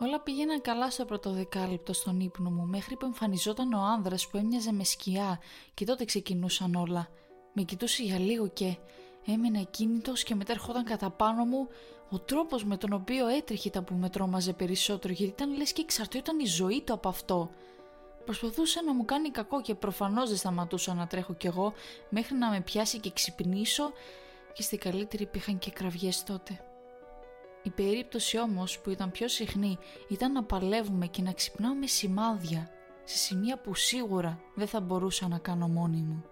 Όλα 0.03 0.19
πήγαιναν 0.19 0.61
καλά 0.61 0.89
στο 0.91 1.05
πρώτο 1.05 1.31
δεκάλεπτο 1.31 1.93
στον 1.93 2.19
ύπνο 2.19 2.49
μου 2.49 2.65
μέχρι 2.65 2.95
που 2.95 3.05
εμφανιζόταν 3.05 3.73
ο 3.73 3.79
άνδρας 3.79 4.27
που 4.27 4.37
έμοιαζε 4.37 4.71
με 4.71 4.83
σκιά 4.83 5.39
και 5.73 5.85
τότε 5.85 6.05
ξεκινούσαν 6.05 6.75
όλα. 6.75 7.07
Με 7.53 7.61
κοιτούσε 7.61 8.03
για 8.03 8.19
λίγο 8.19 8.47
και 8.47 8.77
έμεινε 9.25 9.67
κίνητος 9.71 10.23
και 10.23 10.35
μετά 10.35 10.51
ερχόταν 10.51 10.83
κατά 10.83 11.09
πάνω 11.09 11.45
μου 11.45 11.67
ο 12.09 12.19
τρόπος 12.19 12.65
με 12.65 12.77
τον 12.77 12.93
οποίο 12.93 13.27
έτρεχε 13.27 13.67
ήταν 13.67 13.83
που 13.83 13.93
με 13.93 14.09
τρόμαζε 14.09 14.53
περισσότερο 14.53 15.13
γιατί 15.13 15.31
ήταν 15.31 15.57
λες 15.57 15.73
και 15.73 15.81
εξαρτιόταν 15.81 16.39
η 16.39 16.45
ζωή 16.45 16.81
του 16.81 16.93
από 16.93 17.09
αυτό. 17.09 17.49
Προσπαθούσε 18.25 18.81
να 18.81 18.93
μου 18.93 19.05
κάνει 19.05 19.29
κακό 19.29 19.61
και 19.61 19.75
προφανώς 19.75 20.29
δεν 20.29 20.37
σταματούσα 20.37 20.93
να 20.93 21.07
τρέχω 21.07 21.33
κι 21.33 21.47
εγώ 21.47 21.73
μέχρι 22.09 22.35
να 22.35 22.49
με 22.49 22.61
πιάσει 22.61 22.99
και 22.99 23.11
ξυπνήσω 23.11 23.91
και 24.53 24.61
στην 24.61 24.79
καλύτερη 24.79 25.23
υπήρχαν 25.23 25.59
και 25.59 25.71
κραυγές 25.71 26.23
τότε. 26.23 26.70
Η 27.63 27.69
περίπτωση 27.69 28.39
όμως 28.39 28.79
που 28.79 28.89
ήταν 28.89 29.11
πιο 29.11 29.27
συχνή 29.27 29.77
ήταν 30.07 30.31
να 30.31 30.43
παλεύουμε 30.43 31.07
και 31.07 31.21
να 31.21 31.31
ξυπνάω 31.31 31.73
με 31.73 31.87
σημάδια 31.87 32.69
σε 33.03 33.17
σημεία 33.17 33.57
που 33.57 33.75
σίγουρα 33.75 34.41
δεν 34.55 34.67
θα 34.67 34.79
μπορούσα 34.79 35.27
να 35.27 35.37
κάνω 35.37 35.67
μόνη 35.67 36.01
μου. 36.01 36.25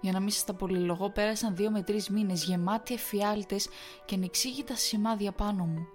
Για 0.00 0.12
να 0.12 0.20
μην 0.20 0.30
σας 0.30 0.44
τα 0.44 0.54
πολυλογώ 0.54 1.10
πέρασαν 1.10 1.56
δύο 1.56 1.70
με 1.70 1.82
τρεις 1.82 2.08
μήνες 2.08 2.44
γεμάτοι 2.44 2.94
εφιάλτες 2.94 3.68
και 4.04 4.14
ανεξήγητα 4.14 4.74
σημάδια 4.74 5.32
πάνω 5.32 5.64
μου. 5.64 5.86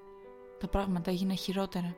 Τα 0.59 0.67
πράγματα 0.67 1.11
έγιναν 1.11 1.37
χειρότερα. 1.37 1.95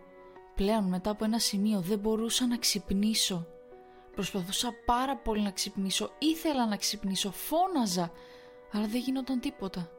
Πλέον 0.56 0.84
μετά 0.84 1.10
από 1.10 1.26
ένα 1.26 1.40
σημείο 1.40 1.80
δεν 1.80 2.00
μπορούσα 2.00 2.48
να 2.48 2.58
ξυπνήσω. 2.58 3.48
Προσπαθούσα 4.14 4.74
πάρα 4.86 5.18
πολύ 5.18 5.42
να 5.42 5.52
ξυπνήσω, 5.52 6.12
ήθελα 6.20 6.68
να 6.68 6.76
ξυπνήσω, 6.76 7.32
φώναζα 7.32 8.12
αλλά 8.72 8.88
δεν 8.88 9.02
γινόταν 9.02 9.40
τίποτα. 9.40 9.90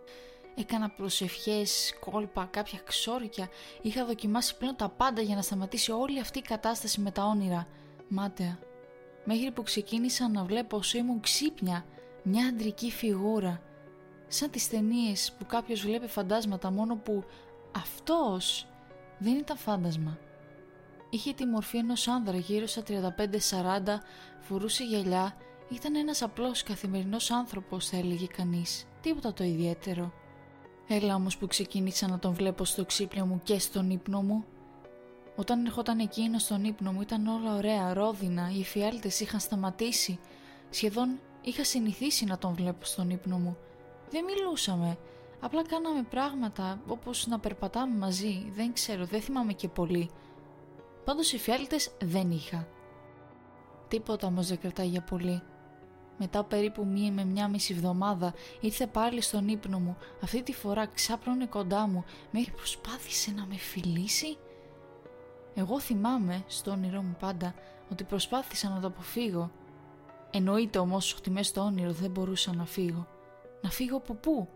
Έκανα 0.60 0.90
προσευχές, 0.90 1.94
κόλπα, 2.00 2.48
κάποια 2.50 2.80
ξόρικια. 2.84 3.48
Είχα 3.82 4.04
δοκιμάσει 4.04 4.56
πλέον 4.56 4.76
τα 4.76 4.88
πάντα 4.88 5.20
για 5.20 5.34
να 5.34 5.42
σταματήσει 5.42 5.92
όλη 5.92 6.20
αυτή 6.20 6.38
η 6.38 6.42
κατάσταση 6.42 7.00
με 7.00 7.10
τα 7.10 7.24
όνειρα. 7.24 7.66
Μάταια. 8.08 8.58
Μέχρι 9.24 9.50
που 9.50 9.62
ξεκίνησα 9.62 10.28
να 10.28 10.44
βλέπω 10.44 10.76
όσο 10.76 10.98
ήμουν 10.98 11.20
ξύπνια 11.20 11.84
μια 12.22 12.46
αντρική 12.46 12.90
φιγούρα. 12.90 13.60
Σαν 14.28 14.50
τις 14.50 14.68
ταινίες 14.68 15.32
που 15.38 15.46
κάποιος 15.46 15.80
βλέπει 15.80 16.06
φαντάσματα 16.06 16.70
μόνο 16.70 16.96
που 16.96 17.24
αυτός 17.76 18.66
δεν 19.18 19.36
ήταν 19.36 19.56
φάντασμα. 19.56 20.18
Είχε 21.10 21.32
τη 21.32 21.46
μορφή 21.46 21.76
ενός 21.76 22.08
άνδρα 22.08 22.36
γύρω 22.36 22.66
στα 22.66 22.82
35-40, 22.82 24.00
φορούσε 24.40 24.84
γυαλιά, 24.84 25.36
ήταν 25.70 25.94
ένας 25.94 26.22
απλός 26.22 26.62
καθημερινός 26.62 27.30
άνθρωπος 27.30 27.88
θα 27.88 27.96
έλεγε 27.96 28.26
κανείς, 28.26 28.86
τίποτα 29.00 29.32
το 29.32 29.44
ιδιαίτερο. 29.44 30.12
Έλα 30.90 31.14
όμως 31.14 31.36
που 31.36 31.46
ξεκίνησα 31.46 32.08
να 32.08 32.18
τον 32.18 32.32
βλέπω 32.32 32.64
στο 32.64 32.84
ξύπνιο 32.84 33.26
μου 33.26 33.40
και 33.44 33.58
στον 33.58 33.90
ύπνο 33.90 34.22
μου. 34.22 34.44
Όταν 35.36 35.64
ερχόταν 35.64 35.98
εκείνο 35.98 36.38
στον 36.38 36.64
ύπνο 36.64 36.92
μου 36.92 37.00
ήταν 37.00 37.26
όλα 37.26 37.54
ωραία, 37.54 37.94
ρόδινα, 37.94 38.50
οι 38.56 38.60
εφιάλτες 38.60 39.20
είχαν 39.20 39.40
σταματήσει. 39.40 40.18
Σχεδόν 40.70 41.20
είχα 41.42 41.64
συνηθίσει 41.64 42.24
να 42.24 42.38
τον 42.38 42.54
βλέπω 42.54 42.84
στον 42.84 43.10
ύπνο 43.10 43.38
μου. 43.38 43.56
Δεν 44.10 44.24
μιλούσαμε, 44.24 44.98
απλά 45.40 45.66
κάναμε 45.66 46.02
πράγματα 46.02 46.80
όπως 46.86 47.26
να 47.26 47.38
περπατάμε 47.38 47.96
μαζί, 47.96 48.52
δεν 48.54 48.72
ξέρω, 48.72 49.04
δεν 49.04 49.20
θυμάμαι 49.20 49.52
και 49.52 49.68
πολύ. 49.68 50.10
Πάντως 51.04 51.32
εφιάλτες 51.32 51.90
δεν 52.00 52.30
είχα. 52.30 52.68
Τίποτα 53.88 54.26
όμως 54.26 54.48
δεν 54.48 54.58
κρατάει 54.58 54.86
για 54.86 55.02
πολύ. 55.02 55.42
Μετά 56.18 56.44
περίπου 56.44 56.86
μία 56.86 57.12
με 57.12 57.24
μία 57.24 57.48
μισή 57.48 57.72
εβδομάδα 57.74 58.34
ήρθε 58.60 58.86
πάλι 58.86 59.20
στον 59.20 59.48
ύπνο 59.48 59.78
μου. 59.78 59.96
Αυτή 60.22 60.42
τη 60.42 60.52
φορά 60.52 60.86
ξάπλωνε 60.86 61.46
κοντά 61.46 61.86
μου 61.86 62.04
μέχρι 62.30 62.52
προσπάθησε 62.52 63.30
να 63.36 63.46
με 63.46 63.54
φιλήσει. 63.54 64.36
Εγώ 65.54 65.80
θυμάμαι 65.80 66.44
στο 66.46 66.70
όνειρό 66.70 67.02
μου 67.02 67.16
πάντα 67.18 67.54
ότι 67.90 68.04
προσπάθησα 68.04 68.68
να 68.68 68.80
το 68.80 68.86
αποφύγω. 68.86 69.50
Εννοείται 70.30 70.78
όμως 70.78 71.14
ότι 71.14 71.30
μέσα 71.30 71.48
στο 71.48 71.60
όνειρο 71.60 71.92
δεν 71.92 72.10
μπορούσα 72.10 72.54
να 72.54 72.64
φύγω. 72.64 73.06
Να 73.60 73.70
φύγω 73.70 73.96
από 73.96 74.14
πού; 74.14 74.48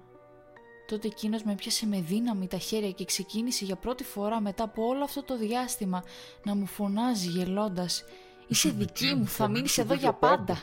Τότε 0.87 1.07
εκείνος 1.07 1.43
με 1.43 1.55
πιάσε 1.55 1.87
με 1.87 2.01
δύναμη 2.01 2.47
τα 2.47 2.59
χέρια 2.59 2.91
και 2.91 3.05
ξεκίνησε 3.05 3.65
για 3.65 3.77
πρώτη 3.77 4.05
φορά 4.05 4.41
μετά 4.41 4.65
από 4.65 4.87
όλο 4.87 5.05
αυτό 5.05 5.23
το 5.23 5.37
διάστημα 5.39 6.05
να 6.45 6.55
μου 6.55 6.67
φωνάζει 6.67 7.29
γελώντας 7.29 8.05
«Είσαι 8.49 8.71
δική 8.71 9.15
μου, 9.15 9.27
θα 9.27 9.49
μείνεις 9.49 9.79
εδώ 9.79 9.95
για 9.95 10.13
πάντα». 10.13 10.59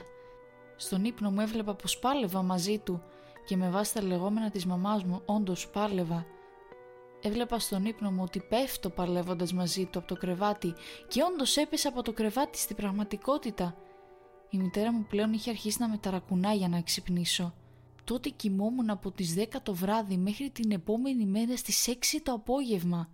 Στον 0.81 1.05
ύπνο 1.05 1.31
μου 1.31 1.41
έβλεπα 1.41 1.75
πως 1.75 1.99
πάλευα 1.99 2.41
μαζί 2.41 2.77
του 2.77 3.01
και 3.45 3.57
με 3.57 3.69
βάση 3.69 3.93
τα 3.93 4.03
λεγόμενα 4.03 4.49
της 4.49 4.65
μαμάς 4.65 5.03
μου 5.03 5.21
όντως 5.25 5.69
πάλευα. 5.69 6.25
Έβλεπα 7.21 7.59
στον 7.59 7.85
ύπνο 7.85 8.11
μου 8.11 8.23
ότι 8.23 8.39
πέφτω 8.39 8.89
παλεύοντας 8.89 9.53
μαζί 9.53 9.85
του 9.85 9.99
από 9.99 10.07
το 10.07 10.15
κρεβάτι 10.15 10.73
και 11.07 11.23
όντως 11.23 11.57
έπεσα 11.57 11.89
από 11.89 12.01
το 12.01 12.13
κρεβάτι 12.13 12.57
στην 12.57 12.75
πραγματικότητα. 12.75 13.75
Η 14.49 14.57
μητέρα 14.57 14.93
μου 14.93 15.05
πλέον 15.09 15.33
είχε 15.33 15.49
αρχίσει 15.49 15.81
να 15.81 15.89
με 15.89 15.97
ταρακουνάει 15.97 16.57
για 16.57 16.67
να 16.67 16.81
ξυπνήσω. 16.81 17.53
Τότε 18.03 18.29
κοιμόμουν 18.29 18.89
από 18.89 19.11
τις 19.11 19.35
10 19.37 19.45
το 19.63 19.73
βράδυ 19.73 20.17
μέχρι 20.17 20.49
την 20.49 20.71
επόμενη 20.71 21.25
μέρα 21.25 21.57
στις 21.57 21.87
6 21.87 21.95
το 22.23 22.31
απόγευμα. 22.31 23.09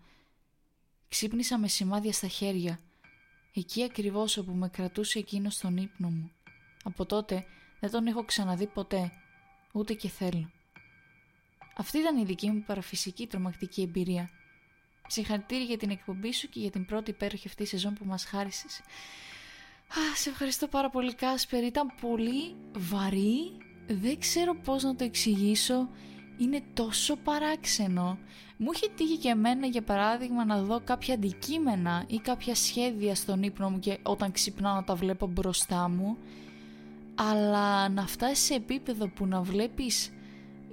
Ξύπνησα 1.08 1.58
με 1.58 1.68
σημάδια 1.68 2.12
στα 2.12 2.28
χέρια, 2.28 2.80
εκεί 3.54 3.84
ακριβώς 3.84 4.38
όπου 4.38 4.52
με 4.52 4.70
κρατούσε 4.70 5.20
εκείνος 5.20 5.54
στον 5.54 5.78
ύπνο 5.78 6.10
μου. 6.10 6.32
Από 6.88 7.06
τότε 7.06 7.46
δεν 7.80 7.92
τον 7.92 8.08
έχω 8.08 8.24
ξαναδεί 8.26 8.68
ποτέ, 8.68 9.12
ούτε 9.72 9.94
και 9.94 10.10
θέλω. 10.10 10.50
Αυτή 11.78 11.98
ήταν 11.98 12.18
η 12.18 12.26
δική 12.26 12.50
μου 12.50 12.64
παραφυσική 12.68 13.28
τρομακτική 13.28 13.82
εμπειρία. 13.82 14.30
Συγχαρητήρια 15.08 15.64
για 15.64 15.78
την 15.78 15.90
εκπομπή 15.90 16.34
σου 16.34 16.50
και 16.50 16.60
για 16.60 16.72
την 16.72 16.86
πρώτη 16.86 17.10
υπέροχη 17.10 17.48
αυτή 17.48 17.66
σεζόν 17.66 17.94
που 17.94 18.06
μας 18.06 18.26
χάρισες. 18.26 18.80
Α, 19.88 20.16
σε 20.16 20.30
ευχαριστώ 20.30 20.68
πάρα 20.68 20.90
πολύ 20.90 21.16
Κάσπερ, 21.16 21.64
ήταν 21.64 21.94
πολύ 22.02 22.56
βαρύ, 22.78 23.58
δεν 23.88 24.20
ξέρω 24.20 24.56
πώς 24.56 24.84
να 24.84 24.96
το 24.96 25.04
εξηγήσω, 25.04 25.90
είναι 26.38 26.64
τόσο 26.74 27.16
παράξενο. 27.16 28.18
Μου 28.58 28.72
είχε 28.74 28.88
τύχει 28.96 29.18
και 29.18 29.30
εμένα 29.30 29.68
για 29.68 29.82
παράδειγμα 29.82 30.46
να 30.46 30.62
δω 30.62 30.82
κάποια 30.84 31.14
αντικείμενα 31.14 32.04
ή 32.08 32.18
κάποια 32.18 32.56
σχέδια 32.56 33.16
στον 33.16 33.44
ύπνο 33.44 33.70
μου 33.70 33.80
και 33.80 33.98
όταν 34.04 34.32
ξυπνάω 34.32 34.76
να 34.76 34.84
τα 34.84 34.96
βλέπω 34.96 35.28
μπροστά 35.28 35.90
μου 35.90 36.18
αλλά 37.16 37.90
να 37.90 38.08
φτάσεις 38.08 38.46
σε 38.46 38.54
επίπεδο 38.54 39.08
που 39.08 39.26
να 39.26 39.42
βλέπεις 39.42 40.12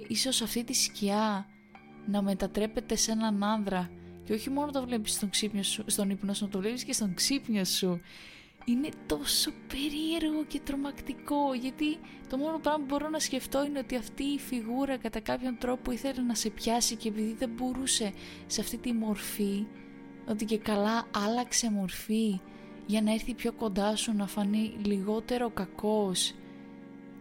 ίσως 0.07 0.41
αυτή 0.41 0.63
τη 0.63 0.73
σκιά 0.73 1.47
να 2.07 2.21
μετατρέπεται 2.21 2.95
σε 2.95 3.11
έναν 3.11 3.43
άνδρα 3.43 3.89
και 4.23 4.33
όχι 4.33 4.49
μόνο 4.49 4.71
το 4.71 4.85
βλέπεις 4.85 5.13
στον, 5.13 5.29
ξύπνιο 5.29 5.63
σου, 5.63 5.83
στον 5.85 6.09
ύπνο 6.09 6.33
σου, 6.33 6.47
το 6.47 6.59
βλέπεις 6.59 6.83
και 6.83 6.93
στον 6.93 7.13
ξύπνιο 7.13 7.65
σου 7.65 8.01
είναι 8.65 8.89
τόσο 9.05 9.51
περίεργο 9.67 10.43
και 10.47 10.59
τρομακτικό. 10.59 11.53
Γιατί 11.53 11.97
το 12.29 12.37
μόνο 12.37 12.59
πράγμα 12.59 12.79
που 12.79 12.85
μπορώ 12.85 13.09
να 13.09 13.19
σκεφτώ 13.19 13.65
είναι 13.65 13.79
ότι 13.79 13.95
αυτή 13.95 14.23
η 14.23 14.39
φιγούρα 14.39 14.97
κατά 14.97 15.19
κάποιον 15.19 15.57
τρόπο 15.57 15.91
ήθελε 15.91 16.21
να 16.21 16.35
σε 16.35 16.49
πιάσει 16.49 16.95
και 16.95 17.07
επειδή 17.07 17.33
δεν 17.33 17.49
μπορούσε 17.49 18.13
σε 18.45 18.61
αυτή 18.61 18.77
τη 18.77 18.93
μορφή 18.93 19.65
ότι 20.27 20.45
και 20.45 20.57
καλά 20.57 21.07
άλλαξε 21.25 21.71
μορφή 21.71 22.39
για 22.85 23.01
να 23.01 23.13
έρθει 23.13 23.33
πιο 23.33 23.51
κοντά 23.53 23.95
σου 23.95 24.15
να 24.15 24.27
φανεί 24.27 24.75
λιγότερο 24.85 25.49
κακός. 25.49 26.33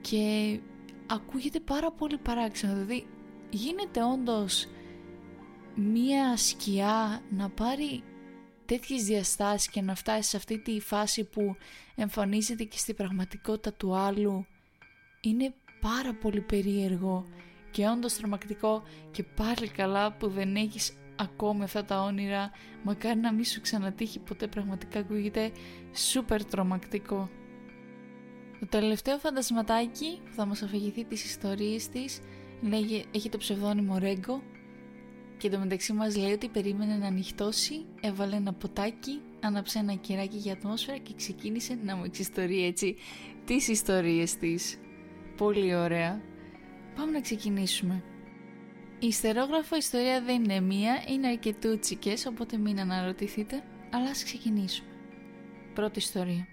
Και 0.01 0.59
ακούγεται 1.07 1.61
πάρα 1.61 1.93
πολύ 1.93 2.19
παράξενο. 2.19 2.73
Δηλαδή 2.73 3.07
γίνεται 3.51 4.03
όντως 4.03 4.67
μία 5.75 6.37
σκιά 6.37 7.23
να 7.31 7.49
πάρει 7.49 8.03
τέτοιες 8.67 9.05
διαστάσεις 9.05 9.71
και 9.71 9.81
να 9.81 9.95
φτάσει 9.95 10.29
σε 10.29 10.37
αυτή 10.37 10.59
τη 10.59 10.81
φάση 10.81 11.25
που 11.25 11.57
εμφανίζεται 11.95 12.65
και 12.65 12.79
στην 12.79 12.97
πραγματικότητα 12.97 13.73
του 13.73 13.95
άλλου 13.95 14.47
είναι 15.21 15.55
πάρα 15.81 16.15
πολύ 16.15 16.41
περίεργο 16.41 17.27
και 17.71 17.87
όντως 17.87 18.15
τρομακτικό 18.15 18.83
και 19.11 19.23
πάλι 19.23 19.69
καλά 19.69 20.13
που 20.13 20.29
δεν 20.29 20.57
έχεις 20.57 20.93
ακόμη 21.17 21.63
αυτά 21.63 21.85
τα 21.85 22.03
όνειρα 22.03 22.51
μακάρι 22.83 23.19
να 23.21 23.33
μην 23.33 23.45
σου 23.45 23.61
ξανατύχει 23.61 24.19
ποτέ 24.19 24.47
πραγματικά 24.47 24.99
ακούγεται 24.99 25.51
σούπερ 25.95 26.45
τρομακτικό. 26.45 27.31
Το 28.61 28.67
τελευταίο 28.67 29.19
φαντασματάκι 29.19 30.21
που 30.25 30.33
θα 30.35 30.45
μας 30.45 30.63
αφηγηθεί 30.63 31.05
τις 31.05 31.25
ιστορίες 31.25 31.89
της 31.89 32.21
λέγε, 32.63 33.05
έχει 33.15 33.29
το 33.29 33.39
ψευδόνυμο 33.39 33.99
Ρέγκο 33.99 34.43
και 35.39 35.49
το 35.49 35.59
μεταξύ 35.59 35.93
μας 35.93 36.17
λέει 36.17 36.33
ότι 36.33 36.49
περίμενε 36.49 36.97
να 36.97 37.07
ανοιχτώσει, 37.07 37.85
έβαλε 38.01 38.37
ένα 38.37 38.53
ποτάκι, 38.53 39.21
άναψε 39.41 39.79
ένα 39.79 39.95
κεράκι 39.95 40.37
για 40.37 40.53
ατμόσφαιρα 40.53 40.99
και 40.99 41.13
ξεκίνησε 41.17 41.79
να 41.85 41.97
μου 41.97 42.05
εξιστορεί 42.05 42.65
έτσι 42.65 42.97
τις 43.45 43.69
ιστορίες 43.69 44.37
της. 44.37 44.79
Πολύ 45.37 45.75
ωραία. 45.75 46.21
Πάμε 46.97 47.11
να 47.11 47.21
ξεκινήσουμε. 47.21 48.03
Η 49.03 49.07
ιστερόγραφο 49.07 49.77
ιστορία 49.77 50.23
δεν 50.23 50.45
είναι 50.45 50.61
μία, 50.61 51.05
είναι 51.09 51.29
αρκετούτσικες, 51.29 52.27
οπότε 52.27 52.57
μην 52.57 52.81
αναρωτηθείτε, 52.81 53.63
αλλά 53.91 54.11
ας 54.11 54.25
ξεκινήσουμε. 54.25 54.89
Πρώτη 55.75 55.99
ιστορία. 55.99 56.47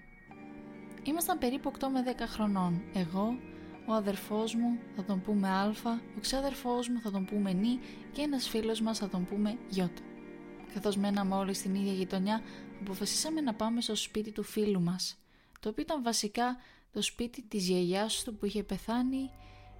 Ήμασταν 1.02 1.38
περίπου 1.38 1.72
8 1.78 1.88
με 1.92 2.02
10 2.02 2.26
χρονών. 2.26 2.82
Εγώ, 2.94 3.38
ο 3.86 3.92
αδερφός 3.92 4.54
μου 4.54 4.78
θα 4.96 5.04
τον 5.04 5.22
πούμε 5.22 5.48
Α, 5.48 5.68
ο 6.16 6.20
ξάδερφός 6.20 6.88
μου 6.88 7.00
θα 7.00 7.10
τον 7.10 7.24
πούμε 7.24 7.52
Νι 7.52 7.78
και 8.12 8.22
ένας 8.22 8.48
φίλος 8.48 8.80
μας 8.80 8.98
θα 8.98 9.08
τον 9.08 9.26
πούμε 9.26 9.50
Ι. 9.50 9.88
Καθώς 10.74 10.96
μέναμε 10.96 11.34
όλοι 11.34 11.54
στην 11.54 11.74
ίδια 11.74 11.92
γειτονιά, 11.92 12.42
αποφασίσαμε 12.80 13.40
να 13.40 13.54
πάμε 13.54 13.80
στο 13.80 13.94
σπίτι 13.94 14.30
του 14.32 14.42
φίλου 14.42 14.80
μας, 14.80 15.18
το 15.60 15.68
οποίο 15.68 15.82
ήταν 15.82 16.02
βασικά 16.02 16.56
το 16.92 17.02
σπίτι 17.02 17.42
της 17.42 17.68
γιαγιάς 17.68 18.22
του 18.24 18.34
που 18.34 18.46
είχε 18.46 18.62
πεθάνει 18.62 19.30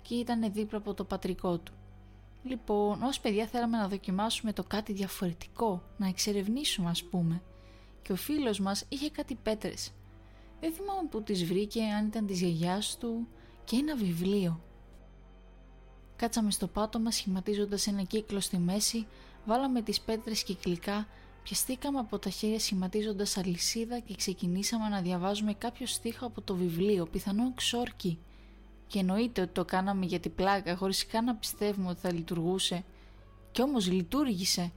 και 0.02 0.14
ήταν 0.14 0.52
δίπλα 0.52 0.78
από 0.78 0.94
το 0.94 1.04
πατρικό 1.04 1.58
του. 1.58 1.79
Λοιπόν, 2.42 3.02
ως 3.02 3.20
παιδιά 3.20 3.46
θέλαμε 3.46 3.76
να 3.76 3.88
δοκιμάσουμε 3.88 4.52
το 4.52 4.62
κάτι 4.62 4.92
διαφορετικό, 4.92 5.82
να 5.96 6.06
εξερευνήσουμε 6.08 6.90
ας 6.90 7.04
πούμε. 7.04 7.42
Και 8.02 8.12
ο 8.12 8.16
φίλος 8.16 8.60
μας 8.60 8.84
είχε 8.88 9.10
κάτι 9.10 9.34
πέτρες. 9.34 9.92
Δεν 10.60 10.72
θυμάμαι 10.72 11.08
που 11.08 11.22
τις 11.22 11.44
βρήκε, 11.44 11.82
αν 11.82 12.06
ήταν 12.06 12.26
της 12.26 12.40
γιαγιάς 12.40 12.96
του 12.98 13.28
και 13.64 13.76
ένα 13.76 13.96
βιβλίο. 13.96 14.60
Κάτσαμε 16.16 16.50
στο 16.50 16.66
πάτωμα 16.66 17.10
σχηματίζοντας 17.10 17.86
ένα 17.86 18.02
κύκλο 18.02 18.40
στη 18.40 18.58
μέση, 18.58 19.06
βάλαμε 19.44 19.82
τις 19.82 20.00
πέτρες 20.00 20.42
κυκλικά, 20.42 21.06
πιαστήκαμε 21.42 21.98
από 21.98 22.18
τα 22.18 22.30
χέρια 22.30 22.58
σχηματίζοντας 22.58 23.36
αλυσίδα 23.36 23.98
και 23.98 24.14
ξεκινήσαμε 24.14 24.88
να 24.88 25.00
διαβάζουμε 25.00 25.54
κάποιο 25.54 25.86
στίχο 25.86 26.26
από 26.26 26.40
το 26.40 26.54
βιβλίο, 26.54 27.06
πιθανόν 27.06 27.54
ξόρκι. 27.54 28.18
Και 28.90 28.98
εννοείται 28.98 29.40
ότι 29.40 29.52
το 29.52 29.64
κάναμε 29.64 30.04
για 30.04 30.20
την 30.20 30.34
πλάκα 30.34 30.76
χωρίς 30.76 31.06
καν 31.06 31.24
να 31.24 31.34
πιστεύουμε 31.34 31.88
ότι 31.88 32.00
θα 32.00 32.12
λειτουργούσε. 32.12 32.84
Κι 33.52 33.62
όμως 33.62 33.90
λειτουργήσε. 33.90 34.72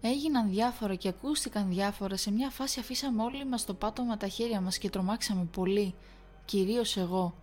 Έγιναν 0.00 0.50
διάφορα 0.50 0.94
και 0.94 1.08
ακούστηκαν 1.08 1.68
διάφορα. 1.68 2.16
Σε 2.16 2.30
μια 2.30 2.50
φάση 2.50 2.80
αφήσαμε 2.80 3.22
όλοι 3.22 3.46
μας 3.46 3.64
το 3.64 3.74
πάτωμα 3.74 4.16
τα 4.16 4.28
χέρια 4.28 4.60
μας 4.60 4.78
και 4.78 4.90
τρομάξαμε 4.90 5.44
πολύ. 5.44 5.94
Κυρίως 6.44 6.96
εγώ. 6.96 7.34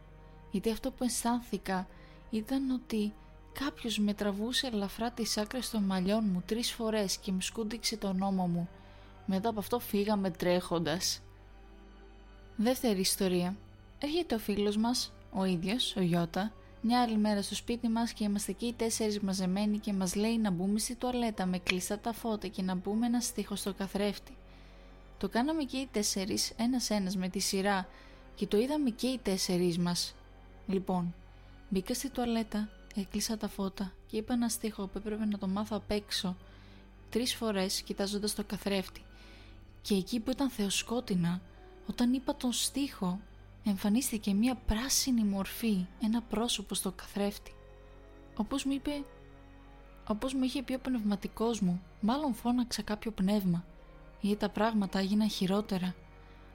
Γιατί 0.52 0.72
αυτό 0.72 0.92
που 0.92 1.04
αισθάνθηκα 1.04 1.88
ήταν 2.30 2.70
ότι 2.70 3.14
κάποιος 3.54 3.98
με 4.00 4.14
τραβούσε 4.14 4.68
ελαφρά 4.68 5.12
τις 5.12 5.38
άκρες 5.38 5.70
των 5.70 5.84
μαλλιών 5.84 6.24
μου 6.34 6.44
τρεις 6.46 6.72
φορές 6.72 7.18
και 7.18 7.32
μου 7.32 7.42
σκούντιξε 7.42 7.98
τον 7.98 8.22
ώμο 8.22 8.48
μου. 8.48 8.70
Μετά 9.26 9.50
από 9.50 9.60
αυτό 9.60 9.80
φύγαμε 9.80 10.30
τρέχοντας. 10.32 11.22
Δεύτερη 12.56 13.00
ιστορία. 13.00 13.56
Έρχεται 14.00 14.36
ο 14.36 14.40
φίλος 14.40 14.78
μας, 14.78 15.14
ο 15.38 15.46
ίδιος, 15.46 15.96
ο 15.96 16.02
Γιώτα, 16.02 16.54
μια 16.82 17.02
άλλη 17.02 17.18
μέρα 17.18 17.42
στο 17.42 17.56
σπίτι 17.56 17.88
μας 17.88 18.14
και 18.14 18.24
είμαστε 18.24 18.52
εκεί 18.52 18.66
οι 18.66 18.74
τέσσερις 18.74 19.20
μαζεμένοι 19.20 19.78
και 19.78 19.94
μας 19.94 20.16
λέει 20.16 20.38
να 20.38 20.52
μπούμε 20.52 20.80
στη 20.80 20.96
τουαλέτα 20.96 21.46
με 21.46 21.58
κλειστά 21.58 22.00
τα 22.00 22.14
φώτα 22.14 22.48
και 22.48 22.62
να 22.62 22.76
μπούμε 22.76 23.06
ένα 23.06 23.20
στίχος 23.20 23.60
στο 23.60 23.74
καθρέφτη. 23.74 24.38
Το 25.18 25.30
κάναμε 25.30 25.64
και 25.64 25.78
οι 25.78 25.88
τέσσερις 25.92 26.54
ένας 26.58 26.90
ένας 26.90 27.16
με 27.16 27.28
τη 27.28 27.40
σειρά 27.40 27.88
και 28.36 28.48
το 28.48 28.58
είδαμε 28.58 28.90
και 28.90 29.08
οι 29.08 29.20
τέσσερις 29.24 29.78
μας. 29.78 30.16
Λοιπόν, 30.68 31.14
μπήκα 31.70 31.94
στη 31.94 32.10
τουαλέτα, 32.10 32.70
έκλεισα 32.96 33.38
τα 33.38 33.48
φώτα 33.48 33.94
και 34.08 34.18
είπα 34.18 34.34
ένα 34.34 34.50
στίχο 34.50 34.88
που 34.88 34.98
έπρεπε 34.98 35.26
να 35.26 35.38
το 35.38 35.48
μάθω 35.48 35.76
απ' 35.76 35.92
έξω 35.92 36.36
τρεις 37.10 37.36
φορές 37.36 37.82
κοιτάζοντας 37.82 38.36
το 38.36 38.44
καθρέφτη 38.44 39.02
και 39.82 39.96
εκεί 39.96 40.20
που 40.20 40.32
ήταν 40.32 40.50
θεοσκότεινα 40.50 41.42
όταν 41.90 42.14
είπα 42.14 42.36
τον 42.36 42.52
στίχο 42.52 43.20
εμφανίστηκε 43.66 44.34
μια 44.34 44.56
πράσινη 44.56 45.24
μορφή, 45.24 45.86
ένα 46.04 46.22
πρόσωπο 46.22 46.76
στο 46.76 46.92
καθρέφτη. 46.92 47.54
Όπως 48.36 48.64
μου 48.64 48.72
είπε, 48.72 49.04
όπως 50.08 50.34
μου 50.34 50.44
είχε 50.44 50.64
πει 50.64 50.74
ο 50.74 50.80
πνευματικός 50.80 51.60
μου, 51.60 51.82
μάλλον 52.02 52.34
φώναξα 52.34 52.82
κάποιο 52.82 53.12
πνεύμα, 53.12 53.66
γιατί 54.22 54.40
τα 54.40 54.50
πράγματα 54.50 55.00
έγιναν 55.00 55.30
χειρότερα. 55.30 55.96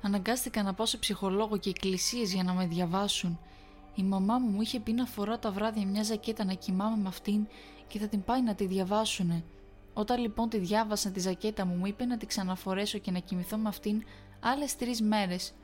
Αναγκάστηκα 0.03 0.63
να 0.63 0.75
πάω 0.75 0.87
σε 0.87 0.99
ψυχολόγο 0.99 1.57
και 1.57 1.69
εκκλησίες 1.69 2.33
για 2.33 2.43
να 2.43 2.53
με 2.53 2.67
διαβάσουν. 2.67 3.39
Η 3.95 4.03
μαμά 4.03 4.39
μου 4.39 4.49
μου 4.51 4.61
είχε 4.61 4.81
πει 4.81 4.93
να 4.93 5.07
φοράω 5.07 5.39
τα 5.39 5.51
βράδια 5.51 5.87
μια 5.87 6.03
ζακέτα 6.03 6.45
να 6.45 6.53
κοιμάμαι 6.53 6.97
με 6.97 7.09
αυτήν 7.09 7.47
και 7.87 7.99
θα 7.99 8.09
την 8.09 8.25
πάει 8.25 8.43
να 8.43 8.55
τη 8.55 8.67
διαβάσουνε. 8.67 9.45
Όταν 9.95 10.21
λοιπόν 10.21 10.49
τη 10.49 10.59
διάβασα 10.59 11.11
τη 11.11 11.21
ζακέτα 11.21 11.65
μου, 11.65 11.75
μου 11.75 11.87
είπε 11.87 12.05
να 12.05 12.17
τη 12.17 12.27
ξαναφορέσω 12.27 12.99
και 12.99 13.11
να 13.11 13.19
κοιμηθώ 13.19 13.57
με 13.57 13.69
αυτήν 13.69 14.03
άλλες 14.41 14.77
τρεις 14.77 15.03
μέρες 15.03 15.55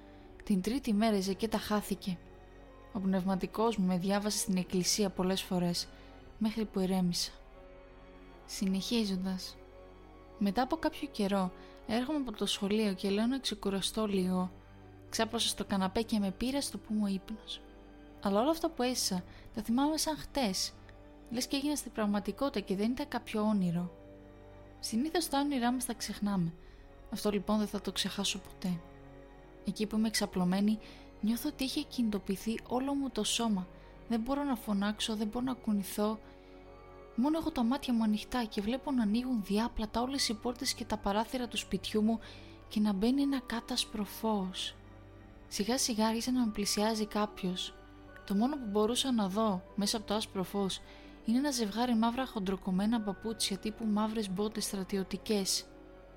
την 0.46 0.60
τρίτη 0.60 0.92
μέρα 0.92 1.16
η 1.16 1.20
ζακέτα 1.20 1.58
χάθηκε. 1.58 2.18
Ο 2.92 2.98
πνευματικός 3.00 3.76
μου 3.76 3.86
με 3.86 3.98
διάβασε 3.98 4.38
στην 4.38 4.56
εκκλησία 4.56 5.10
πολλές 5.10 5.42
φορές, 5.42 5.88
μέχρι 6.38 6.64
που 6.64 6.80
ηρέμησα. 6.80 7.30
Συνεχίζοντας. 8.46 9.56
Μετά 10.38 10.62
από 10.62 10.76
κάποιο 10.76 11.08
καιρό, 11.12 11.52
έρχομαι 11.86 12.18
από 12.18 12.32
το 12.32 12.46
σχολείο 12.46 12.92
και 12.92 13.10
λέω 13.10 13.26
να 13.26 13.38
ξεκουραστώ 13.38 14.06
λίγο. 14.06 14.50
Ξάπλωσα 15.08 15.48
στο 15.48 15.64
καναπέ 15.64 16.02
και 16.02 16.18
με 16.18 16.30
πήρα 16.30 16.60
στο 16.60 16.78
που 16.78 16.94
μου 16.94 17.06
ύπνος. 17.06 17.60
Αλλά 18.22 18.40
όλα 18.40 18.50
αυτά 18.50 18.70
που 18.70 18.82
έζησα, 18.82 19.24
τα 19.54 19.62
θυμάμαι 19.62 19.96
σαν 19.96 20.16
χτες. 20.16 20.72
Λες 21.30 21.46
και 21.46 21.56
έγινα 21.56 21.76
στην 21.76 21.92
πραγματικότητα 21.92 22.60
και 22.60 22.76
δεν 22.76 22.90
ήταν 22.90 23.08
κάποιο 23.08 23.42
όνειρο. 23.42 23.90
Συνήθως 24.80 25.28
τα 25.28 25.38
όνειρά 25.38 25.72
μας 25.72 25.84
τα 25.84 25.94
ξεχνάμε. 25.94 26.52
Αυτό 27.12 27.30
λοιπόν 27.30 27.58
δεν 27.58 27.66
θα 27.66 27.80
το 27.80 27.92
ξεχάσω 27.92 28.38
ποτέ. 28.38 28.80
Εκεί 29.66 29.86
που 29.86 29.96
είμαι 29.96 30.08
εξαπλωμένη, 30.08 30.78
νιώθω 31.20 31.48
ότι 31.48 31.64
είχε 31.64 31.82
κινητοποιηθεί 31.82 32.58
όλο 32.68 32.94
μου 32.94 33.10
το 33.10 33.24
σώμα. 33.24 33.66
Δεν 34.08 34.20
μπορώ 34.20 34.42
να 34.42 34.56
φωνάξω, 34.56 35.16
δεν 35.16 35.26
μπορώ 35.26 35.44
να 35.44 35.54
κουνηθώ. 35.54 36.18
Μόνο 37.16 37.38
έχω 37.38 37.50
τα 37.50 37.62
μάτια 37.62 37.94
μου 37.94 38.02
ανοιχτά 38.02 38.44
και 38.44 38.60
βλέπω 38.60 38.92
να 38.92 39.02
ανοίγουν 39.02 39.42
διάπλατα 39.42 40.00
όλες 40.00 40.28
οι 40.28 40.34
πόρτες 40.34 40.74
και 40.74 40.84
τα 40.84 40.96
παράθυρα 40.96 41.48
του 41.48 41.56
σπιτιού 41.56 42.02
μου 42.02 42.18
και 42.68 42.80
να 42.80 42.92
μπαίνει 42.92 43.22
ένα 43.22 43.40
κάτασπρο 43.46 44.04
φως. 44.04 44.74
Σιγά 45.48 45.78
σιγά 45.78 46.06
άρχισε 46.06 46.30
να 46.30 46.44
με 46.44 46.52
πλησιάζει 46.52 47.06
κάποιος. 47.06 47.74
Το 48.26 48.34
μόνο 48.34 48.56
που 48.56 48.66
μπορούσα 48.70 49.12
να 49.12 49.28
δω 49.28 49.62
μέσα 49.74 49.96
από 49.96 50.06
το 50.06 50.14
άσπρο 50.14 50.42
φως 50.42 50.80
είναι 51.24 51.38
ένα 51.38 51.50
ζευγάρι 51.50 51.94
μαύρα 51.94 52.26
χοντροκομμένα 52.26 53.00
παπούτσια 53.00 53.58
τύπου 53.58 53.84
μαύρες 53.86 54.30
μπότες 54.30 54.64
στρατιωτικές. 54.64 55.66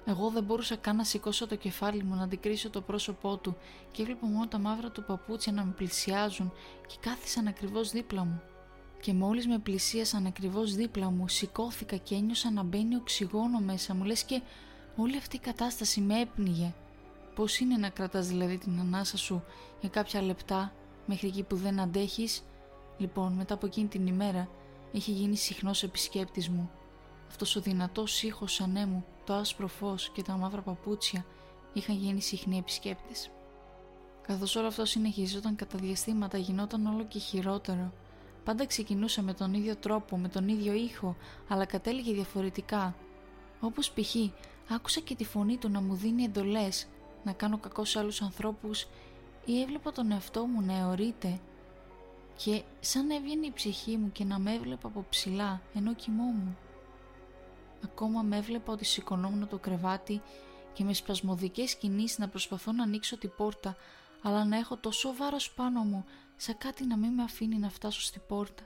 Εγώ 0.09 0.29
δεν 0.29 0.43
μπορούσα 0.43 0.75
καν 0.75 0.95
να 0.95 1.03
σηκώσω 1.03 1.47
το 1.47 1.55
κεφάλι 1.55 2.03
μου 2.03 2.15
να 2.15 2.23
αντικρίσω 2.23 2.69
το 2.69 2.81
πρόσωπό 2.81 3.37
του 3.37 3.57
και 3.91 4.01
έβλεπα 4.01 4.27
μόνο 4.27 4.47
τα 4.47 4.57
μαύρα 4.57 4.91
του 4.91 5.03
παπούτσια 5.03 5.51
να 5.51 5.63
με 5.63 5.71
πλησιάζουν 5.71 6.51
και 6.87 6.95
κάθισαν 6.99 7.47
ακριβώς 7.47 7.91
δίπλα 7.91 8.23
μου. 8.23 8.41
Και 9.01 9.13
μόλις 9.13 9.47
με 9.47 9.59
πλησίασαν 9.59 10.25
ακριβώς 10.25 10.75
δίπλα 10.75 11.09
μου, 11.09 11.27
σηκώθηκα 11.27 11.95
και 11.95 12.15
ένιωσα 12.15 12.51
να 12.51 12.63
μπαίνει 12.63 12.95
οξυγόνο 12.95 13.59
μέσα 13.59 13.95
μου, 13.95 14.03
λες 14.03 14.23
και 14.23 14.41
όλη 14.95 15.17
αυτή 15.17 15.35
η 15.35 15.39
κατάσταση 15.39 16.01
με 16.01 16.19
έπνιγε. 16.19 16.73
Πώς 17.35 17.59
είναι 17.59 17.77
να 17.77 17.89
κρατάς 17.89 18.27
δηλαδή 18.27 18.57
την 18.57 18.79
ανάσα 18.79 19.17
σου 19.17 19.43
για 19.79 19.89
κάποια 19.89 20.21
λεπτά 20.21 20.73
μέχρι 21.05 21.27
εκεί 21.27 21.43
που 21.43 21.55
δεν 21.55 21.79
αντέχεις; 21.79 22.43
Λοιπόν, 22.97 23.33
μετά 23.33 23.53
από 23.53 23.65
εκείνη 23.65 23.87
την 23.87 24.07
ημέρα, 24.07 24.49
είχε 24.91 25.11
γίνει 25.11 25.35
συχνός 25.35 25.83
επισκέπτης 25.83 26.49
μου 26.49 26.69
αυτός 27.29 27.55
ο 27.55 27.61
δυνατός 27.61 28.23
ήχος 28.23 28.61
ανέμου, 28.61 29.05
το 29.29 29.35
άσπρο 29.35 29.67
φως 29.67 30.09
και 30.09 30.21
τα 30.21 30.37
μαύρα 30.37 30.61
παπούτσια 30.61 31.25
είχαν 31.73 31.95
γίνει 31.95 32.21
συχνοί 32.21 32.57
επισκέπτες. 32.57 33.29
Καθώς 34.21 34.55
όλο 34.55 34.67
αυτό 34.67 34.85
συνεχίζονταν 34.85 35.55
κατά 35.55 35.77
διαστήματα 35.77 36.37
γινόταν 36.37 36.85
όλο 36.85 37.03
και 37.03 37.19
χειρότερο. 37.19 37.93
Πάντα 38.43 38.65
ξεκινούσε 38.65 39.21
με 39.21 39.33
τον 39.33 39.53
ίδιο 39.53 39.75
τρόπο, 39.75 40.17
με 40.17 40.27
τον 40.27 40.47
ίδιο 40.47 40.73
ήχο, 40.73 41.15
αλλά 41.47 41.65
κατέληγε 41.65 42.13
διαφορετικά. 42.13 42.95
Όπως 43.59 43.91
π.χ. 43.91 44.15
άκουσα 44.69 44.99
και 44.99 45.15
τη 45.15 45.25
φωνή 45.25 45.57
του 45.57 45.69
να 45.69 45.81
μου 45.81 45.95
δίνει 45.95 46.23
εντολές, 46.23 46.87
να 47.23 47.31
κάνω 47.31 47.57
κακό 47.57 47.85
σε 47.85 47.99
άλλους 47.99 48.21
ανθρώπους 48.21 48.87
ή 49.45 49.61
έβλεπα 49.61 49.91
τον 49.91 50.11
εαυτό 50.11 50.45
μου 50.45 50.61
να 50.61 50.77
αιωρείται 50.77 51.39
και 52.35 52.63
σαν 52.79 53.09
έβγαινε 53.09 53.45
η 53.45 53.51
ψυχή 53.51 53.97
μου 53.97 54.11
και 54.11 54.23
να 54.23 54.39
με 54.39 54.53
έβλεπα 54.53 54.87
από 54.87 55.05
ψηλά 55.09 55.61
ενώ 55.73 55.93
κοιμόμουν. 55.93 56.57
Ακόμα 57.83 58.21
με 58.21 58.37
έβλεπα 58.37 58.73
ότι 58.73 58.85
σηκωνόμουν 58.85 59.47
το 59.47 59.57
κρεβάτι 59.57 60.21
και 60.73 60.83
με 60.83 60.93
σπασμωδικές 60.93 61.75
κινήσεις 61.75 62.17
να 62.17 62.27
προσπαθώ 62.27 62.71
να 62.71 62.83
ανοίξω 62.83 63.17
την 63.17 63.31
πόρτα 63.37 63.75
αλλά 64.21 64.45
να 64.45 64.57
έχω 64.57 64.77
τόσο 64.77 65.15
βάρος 65.15 65.51
πάνω 65.51 65.83
μου 65.83 66.05
σαν 66.35 66.57
κάτι 66.57 66.85
να 66.85 66.97
μην 66.97 67.13
με 67.13 67.23
αφήνει 67.23 67.57
να 67.57 67.69
φτάσω 67.69 68.01
στην 68.01 68.21
πόρτα. 68.27 68.63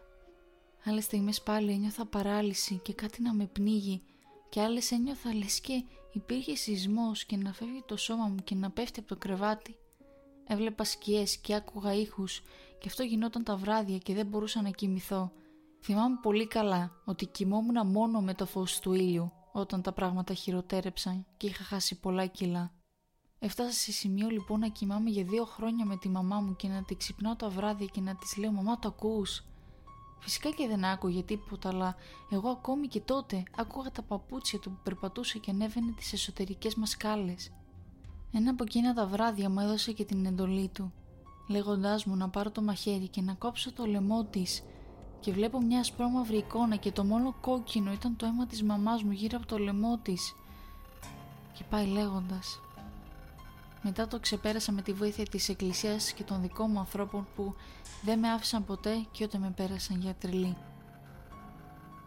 Άλλες 0.86 1.04
στιγμές 1.04 1.42
πάλι 1.42 1.72
ένιωθα 1.72 2.06
παράλυση 2.06 2.80
και 2.84 2.94
κάτι 2.94 3.22
να 3.22 3.34
με 3.34 3.46
πνίγει 3.46 4.02
και 4.50 4.62
άλλες 4.62 4.92
ένιωθα 4.92 5.34
λες 5.36 5.60
και 5.60 5.84
υπήρχε 6.12 6.56
σεισμός 6.56 7.26
και 7.26 7.38
να 7.38 7.54
φεύγει 7.54 7.84
το 7.86 7.98
σώμα 7.98 8.28
μου 8.28 8.44
και 8.44 8.56
να 8.56 8.72
πέφτει 8.72 9.00
από 9.00 9.08
το 9.08 9.16
κρεβάτι. 9.18 9.76
Έβλεπα 10.48 10.84
σκιές 10.84 11.38
και 11.38 11.56
άκουγα 11.56 11.94
ήχους 11.94 12.42
και 12.80 12.88
αυτό 12.88 13.04
γινόταν 13.04 13.44
τα 13.44 13.56
βράδια 13.56 13.98
και 13.98 14.14
δεν 14.14 14.26
μπορούσα 14.26 14.62
να 14.62 14.70
κοιμηθώ 14.70 15.32
Θυμάμαι 15.86 16.18
πολύ 16.22 16.48
καλά 16.48 16.92
ότι 17.06 17.26
κοιμόμουν 17.26 17.88
μόνο 17.88 18.22
με 18.22 18.34
το 18.34 18.46
φως 18.46 18.80
του 18.80 18.94
ήλιου 18.94 19.32
όταν 19.52 19.82
τα 19.82 19.92
πράγματα 19.92 20.34
χειροτέρεψαν 20.34 21.26
και 21.38 21.48
είχα 21.48 21.64
χάσει 21.64 22.00
πολλά 22.00 22.26
κιλά. 22.26 22.72
Έφτασα 23.40 23.72
σε 23.72 23.92
σημείο 23.92 24.30
λοιπόν 24.30 24.60
να 24.60 24.68
κοιμάμαι 24.68 25.10
για 25.10 25.24
δύο 25.24 25.46
χρόνια 25.46 25.86
με 25.86 25.98
τη 25.98 26.10
μαμά 26.10 26.40
μου 26.40 26.56
και 26.56 26.68
να 26.68 26.84
τη 26.84 26.96
ξυπνάω 26.96 27.36
τα 27.36 27.50
βράδια 27.50 27.86
και 27.86 28.02
να 28.02 28.16
της 28.16 28.38
λέω 28.38 28.52
«Μαμά 28.52 28.80
το 28.80 28.88
ακούς» 28.88 29.44
Φυσικά 30.20 30.50
και 30.50 30.68
δεν 30.68 30.86
άκουγε 30.86 31.24
τίποτα, 31.24 31.70
αλλά 31.70 31.96
εγώ 32.30 32.50
ακόμη 32.50 32.88
και 32.88 33.00
τότε 33.00 33.44
άκουγα 33.56 33.92
τα 33.92 34.02
παπούτσια 34.02 34.60
του 34.60 34.70
που 34.70 34.80
περπατούσε 34.84 35.40
και 35.40 35.52
ανέβαινε 35.52 35.92
τις 35.92 36.14
εσωτερικές 36.14 36.76
μας 36.76 36.90
σκάλες. 36.90 37.52
Ένα 38.32 38.52
από 38.52 38.64
εκείνα 38.64 38.94
τα 38.94 39.08
βράδια 39.08 39.50
μου 39.50 39.60
έδωσε 39.60 39.92
και 39.92 40.06
την 40.06 40.26
εντολή 40.26 40.70
του, 40.74 40.94
λέγοντάς 41.48 42.06
μου 42.06 42.16
να 42.16 42.30
πάρω 42.30 42.52
το 42.52 42.62
μαχαίρι 42.62 43.08
και 43.08 43.22
να 43.22 43.34
κόψω 43.34 43.74
το 43.74 43.86
λαιμό 43.86 44.26
της 44.26 44.64
και 45.24 45.32
βλέπω 45.32 45.62
μια 45.62 45.80
ασπρόμαυρη 45.80 46.38
εικόνα 46.38 46.76
και 46.76 46.92
το 46.92 47.04
μόνο 47.04 47.36
κόκκινο 47.42 47.92
ήταν 47.92 48.16
το 48.16 48.26
αίμα 48.26 48.46
της 48.46 48.64
μαμάς 48.64 49.04
μου 49.04 49.12
γύρω 49.12 49.38
από 49.38 49.48
το 49.48 49.58
λαιμό 49.58 50.00
της 50.04 50.36
και 51.54 51.64
πάει 51.70 51.86
λέγοντας 51.86 52.62
μετά 53.82 54.08
το 54.08 54.20
ξεπέρασα 54.20 54.72
με 54.72 54.82
τη 54.82 54.94
βοήθεια 54.94 55.26
της 55.26 55.50
εκκλησίας 55.50 56.12
και 56.12 56.24
των 56.24 56.42
δικών 56.42 56.72
μου 56.72 56.80
ανθρώπων 56.80 57.28
που 57.36 57.56
δεν 58.02 58.20
με 58.20 58.30
άφησαν 58.30 58.66
ποτέ 58.66 59.06
και 59.12 59.24
όταν 59.24 59.42
με 59.42 59.54
πέρασαν 59.56 60.02
για 60.02 60.14
τρελή. 60.14 60.58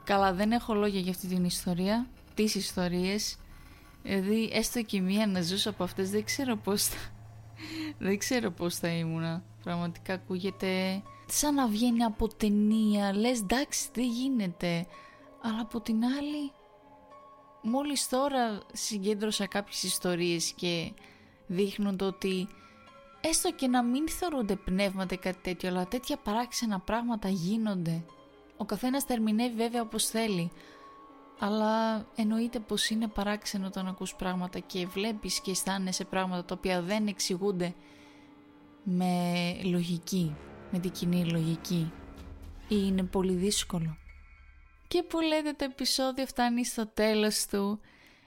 Καλά 0.05 0.33
δεν 0.33 0.53
έχω 0.53 0.75
λόγια 0.75 1.01
για 1.01 1.11
αυτή 1.11 1.27
την 1.27 1.45
ιστορία, 1.45 2.07
τις 2.35 2.55
ιστορίες, 2.55 3.39
δηλαδή 4.03 4.51
έστω 4.53 4.83
και 4.83 5.01
μία 5.01 5.27
να 5.27 5.43
ζούσα 5.43 5.71
από 5.71 5.85
αυτές 5.85 6.11
δεν 6.11 6.25
ξέρω 6.25 6.57
πώς 6.57 6.85
θα, 6.85 6.97
δεν 8.07 8.19
ξέρω 8.19 8.51
πώς 8.51 8.77
θα 8.77 8.89
ήμουνα. 8.89 9.43
Πραγματικά 9.63 10.13
ακούγεται 10.13 11.03
σαν 11.27 11.55
να 11.55 11.67
βγαίνει 11.67 12.05
από 12.05 12.29
ταινία, 12.29 13.15
λες 13.15 13.41
εντάξει 13.41 13.89
δεν 13.95 14.05
γίνεται. 14.05 14.87
Αλλά 15.43 15.61
από 15.61 15.81
την 15.81 16.05
άλλη, 16.05 16.53
μόλις 17.63 18.09
τώρα 18.09 18.61
συγκέντρωσα 18.73 19.47
κάποιες 19.47 19.83
ιστορίες 19.83 20.53
και 20.53 20.93
δείχνουν 21.47 21.97
το 21.97 22.07
ότι 22.07 22.49
έστω 23.21 23.53
και 23.53 23.67
να 23.67 23.83
μην 23.83 24.09
θεωρούνται 24.09 24.57
πνεύματα 24.57 25.15
ή 25.15 25.19
κάτι 25.19 25.39
τέτοιο, 25.43 25.69
αλλά 25.69 25.87
τέτοια 25.87 26.17
παράξενα 26.17 26.81
πράγματα 26.81 27.29
γίνονται. 27.29 28.05
Ο 28.57 28.65
καθένας 28.65 29.05
τερμινεύει 29.05 29.57
βέβαια 29.57 29.83
όπως 29.83 30.07
θέλει, 30.07 30.51
αλλά 31.39 32.07
εννοείται 32.17 32.59
πως 32.59 32.89
είναι 32.89 33.09
παράξενο 33.09 33.67
όταν 33.67 33.87
ακούς 33.87 34.15
πράγματα 34.15 34.59
και 34.59 34.87
βλέπεις 34.87 35.41
και 35.41 35.51
αισθάνεσαι 35.51 36.05
πράγματα 36.05 36.45
τα 36.45 36.55
οποία 36.59 36.83
δεν 36.83 37.07
εξηγούνται 37.07 37.75
με 38.83 39.13
λογική, 39.63 40.37
με 40.77 40.83
την 40.83 40.91
κοινή 40.91 41.25
λογική 41.25 41.93
ή 42.69 42.77
είναι 42.87 43.03
πολύ 43.03 43.33
δύσκολο. 43.33 43.97
και 44.89 45.03
που 45.03 45.21
λέτε 45.21 45.53
το 45.53 45.65
επεισόδιο 45.65 46.27
φτάνει 46.27 46.65
στο 46.65 46.87
τέλος 46.87 47.47
του. 47.47 47.81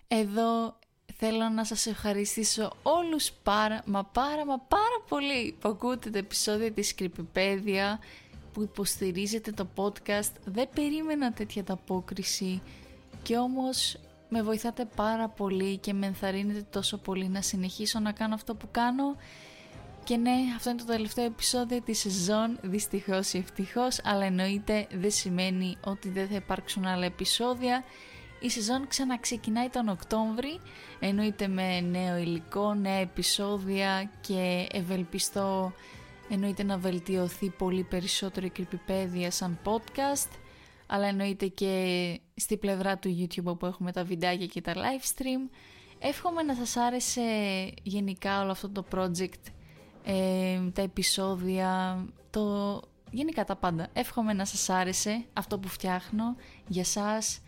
Εδώ 0.07 0.79
θέλω 1.15 1.49
να 1.49 1.63
σας 1.63 1.85
ευχαριστήσω 1.85 2.71
όλους 2.83 3.31
πάρα 3.31 3.83
μα 3.85 4.03
πάρα 4.03 4.45
μα 4.45 4.59
πάρα 4.59 5.03
πολύ 5.09 5.55
που 5.59 5.69
ακούτε 5.69 6.09
το 6.09 6.17
επεισόδιο 6.17 6.71
της 6.71 6.95
Creepypedia 6.99 7.97
που 8.53 8.61
υποστηρίζετε 8.61 9.51
το 9.51 9.67
podcast. 9.75 10.31
Δεν 10.45 10.69
περίμενα 10.73 11.33
τέτοια 11.33 11.63
ταπόκριση 11.63 12.61
και 13.23 13.37
όμως 13.37 13.97
με 14.29 14.41
βοηθάτε 14.41 14.85
πάρα 14.95 15.29
πολύ 15.29 15.77
και 15.77 15.93
με 15.93 16.05
ενθαρρύνετε 16.05 16.65
τόσο 16.69 16.97
πολύ 16.97 17.27
να 17.27 17.41
συνεχίσω 17.41 17.99
να 17.99 18.11
κάνω 18.11 18.33
αυτό 18.33 18.55
που 18.55 18.67
κάνω 18.71 19.15
και 20.09 20.17
ναι, 20.17 20.37
αυτό 20.55 20.69
είναι 20.69 20.79
το 20.79 20.85
τελευταίο 20.85 21.25
επεισόδιο 21.25 21.81
της 21.81 21.99
σεζόν, 21.99 22.59
δυστυχώς 22.61 23.33
ή 23.33 23.37
ευτυχώς, 23.37 23.99
αλλά 24.03 24.25
εννοείται 24.25 24.87
δεν 24.91 25.11
σημαίνει 25.11 25.77
ότι 25.83 26.09
δεν 26.09 26.27
θα 26.27 26.35
υπάρξουν 26.35 26.85
άλλα 26.85 27.05
επεισόδια. 27.05 27.83
Η 28.39 28.49
σεζόν 28.49 28.87
ξαναξεκινάει 28.87 29.69
τον 29.69 29.89
Οκτώβρη, 29.89 30.59
εννοείται 30.99 31.47
με 31.47 31.81
νέο 31.81 32.17
υλικό, 32.17 32.73
νέα 32.73 32.97
επεισόδια 32.97 34.11
και 34.21 34.67
ευελπιστώ 34.71 35.73
εννοείται 36.29 36.63
να 36.63 36.77
βελτιωθεί 36.77 37.49
πολύ 37.49 37.83
περισσότερο 37.83 38.45
η 38.45 38.49
κρυπηπέδια 38.49 39.31
σαν 39.31 39.59
podcast, 39.63 40.29
αλλά 40.87 41.07
εννοείται 41.07 41.47
και 41.47 42.19
στη 42.35 42.57
πλευρά 42.57 42.97
του 42.97 43.17
YouTube 43.19 43.43
όπου 43.43 43.65
έχουμε 43.65 43.91
τα 43.91 44.03
βιντεάκια 44.03 44.45
και 44.45 44.61
τα 44.61 44.73
live 44.73 45.17
stream. 45.17 45.49
Εύχομαι 45.99 46.43
να 46.43 46.55
σας 46.55 46.75
άρεσε 46.75 47.21
γενικά 47.83 48.41
όλο 48.41 48.51
αυτό 48.51 48.69
το 48.69 48.85
project 48.91 49.58
ε, 50.03 50.59
τα 50.73 50.81
επεισόδια, 50.81 51.99
το... 52.29 52.81
γενικά 53.11 53.43
τα 53.45 53.55
πάντα. 53.55 53.87
Εύχομαι 53.93 54.33
να 54.33 54.45
σας 54.45 54.69
άρεσε 54.69 55.25
αυτό 55.33 55.59
που 55.59 55.67
φτιάχνω 55.67 56.35
για 56.67 56.83
σας 56.83 57.39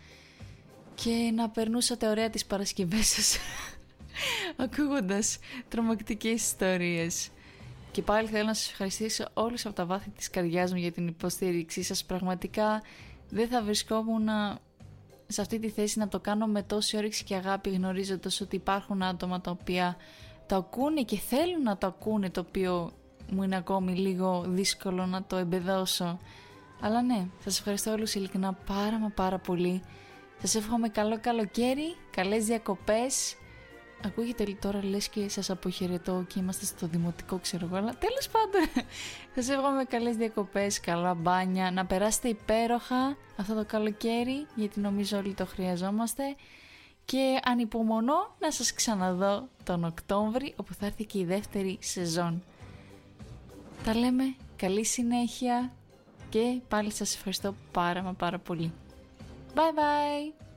και 0.94 1.32
να 1.34 1.48
περνούσατε 1.50 2.08
ωραία 2.08 2.30
τις 2.30 2.46
Παρασκευές 2.46 3.06
σας 3.06 3.38
ακούγοντας 4.64 5.38
τρομακτικές 5.68 6.42
ιστορίες. 6.42 7.28
Και 7.92 8.02
πάλι 8.02 8.28
θέλω 8.28 8.44
να 8.44 8.54
σας 8.54 8.70
ευχαριστήσω 8.70 9.24
όλους 9.34 9.66
από 9.66 9.74
τα 9.74 9.86
βάθη 9.86 10.10
της 10.10 10.30
καρδιάς 10.30 10.72
μου 10.72 10.78
για 10.78 10.92
την 10.92 11.06
υποστήριξή 11.06 11.82
σας. 11.82 12.04
Πραγματικά 12.04 12.82
δεν 13.28 13.48
θα 13.48 13.62
βρισκόμουν 13.62 14.28
σε 15.26 15.40
αυτή 15.40 15.58
τη 15.58 15.68
θέση 15.68 15.98
να 15.98 16.08
το 16.08 16.20
κάνω 16.20 16.46
με 16.46 16.62
τόση 16.62 16.96
όρεξη 16.96 17.24
και 17.24 17.34
αγάπη 17.34 17.70
γνωρίζοντας 17.70 18.40
ότι 18.40 18.56
υπάρχουν 18.56 19.02
άτομα 19.02 19.40
τα 19.40 19.50
οποία 19.50 19.96
το 20.52 20.58
ακούνε 20.58 21.02
και 21.02 21.16
θέλουν 21.16 21.62
να 21.62 21.76
το 21.76 21.86
ακούνε 21.86 22.30
το 22.30 22.44
οποίο 22.48 22.92
μου 23.30 23.42
είναι 23.42 23.56
ακόμη 23.56 23.92
λίγο 23.92 24.44
δύσκολο 24.48 25.06
να 25.06 25.22
το 25.22 25.36
εμπεδώσω. 25.36 26.18
Αλλά 26.80 27.02
ναι, 27.02 27.26
σας 27.44 27.58
ευχαριστώ 27.58 27.92
όλους 27.92 28.14
ειλικρινά 28.14 28.52
πάρα 28.52 28.98
μα 28.98 29.08
πάρα 29.08 29.38
πολύ. 29.38 29.82
Σας 30.40 30.54
εύχομαι 30.54 30.88
καλό 30.88 31.18
καλοκαίρι, 31.20 31.96
καλές 32.10 32.44
διακοπές. 32.44 33.36
Ακούγεται 34.04 34.56
τώρα 34.60 34.84
λες 34.84 35.08
και 35.08 35.28
σας 35.28 35.50
αποχαιρετώ 35.50 36.24
και 36.28 36.38
είμαστε 36.38 36.64
στο 36.64 36.86
δημοτικό 36.86 37.38
ξέρω 37.38 37.66
εγώ, 37.66 37.76
αλλά 37.76 37.94
τέλος 37.98 38.28
πάντων. 38.28 38.84
σας 39.34 39.48
εύχομαι 39.48 39.84
καλές 39.84 40.16
διακοπές, 40.16 40.80
καλά 40.80 41.14
μπάνια, 41.14 41.70
να 41.70 41.86
περάσετε 41.86 42.28
υπέροχα 42.28 43.16
αυτό 43.36 43.54
το 43.54 43.64
καλοκαίρι, 43.64 44.46
γιατί 44.54 44.80
νομίζω 44.80 45.18
όλοι 45.18 45.34
το 45.34 45.46
χρειαζόμαστε 45.46 46.22
και 47.04 47.40
ανυπομονώ 47.44 48.34
να 48.38 48.50
σας 48.50 48.72
ξαναδώ 48.72 49.48
τον 49.64 49.84
Οκτώβρη 49.84 50.54
όπου 50.56 50.74
θα 50.74 50.86
έρθει 50.86 51.04
και 51.04 51.18
η 51.18 51.24
δεύτερη 51.24 51.78
σεζόν. 51.80 52.42
Τα 53.84 53.94
λέμε, 53.94 54.34
καλή 54.56 54.84
συνέχεια 54.84 55.72
και 56.28 56.60
πάλι 56.68 56.92
σας 56.92 57.14
ευχαριστώ 57.14 57.54
πάρα 57.72 58.02
μα 58.02 58.12
πάρα 58.12 58.38
πολύ. 58.38 58.72
Bye 59.54 59.58
bye! 59.58 60.51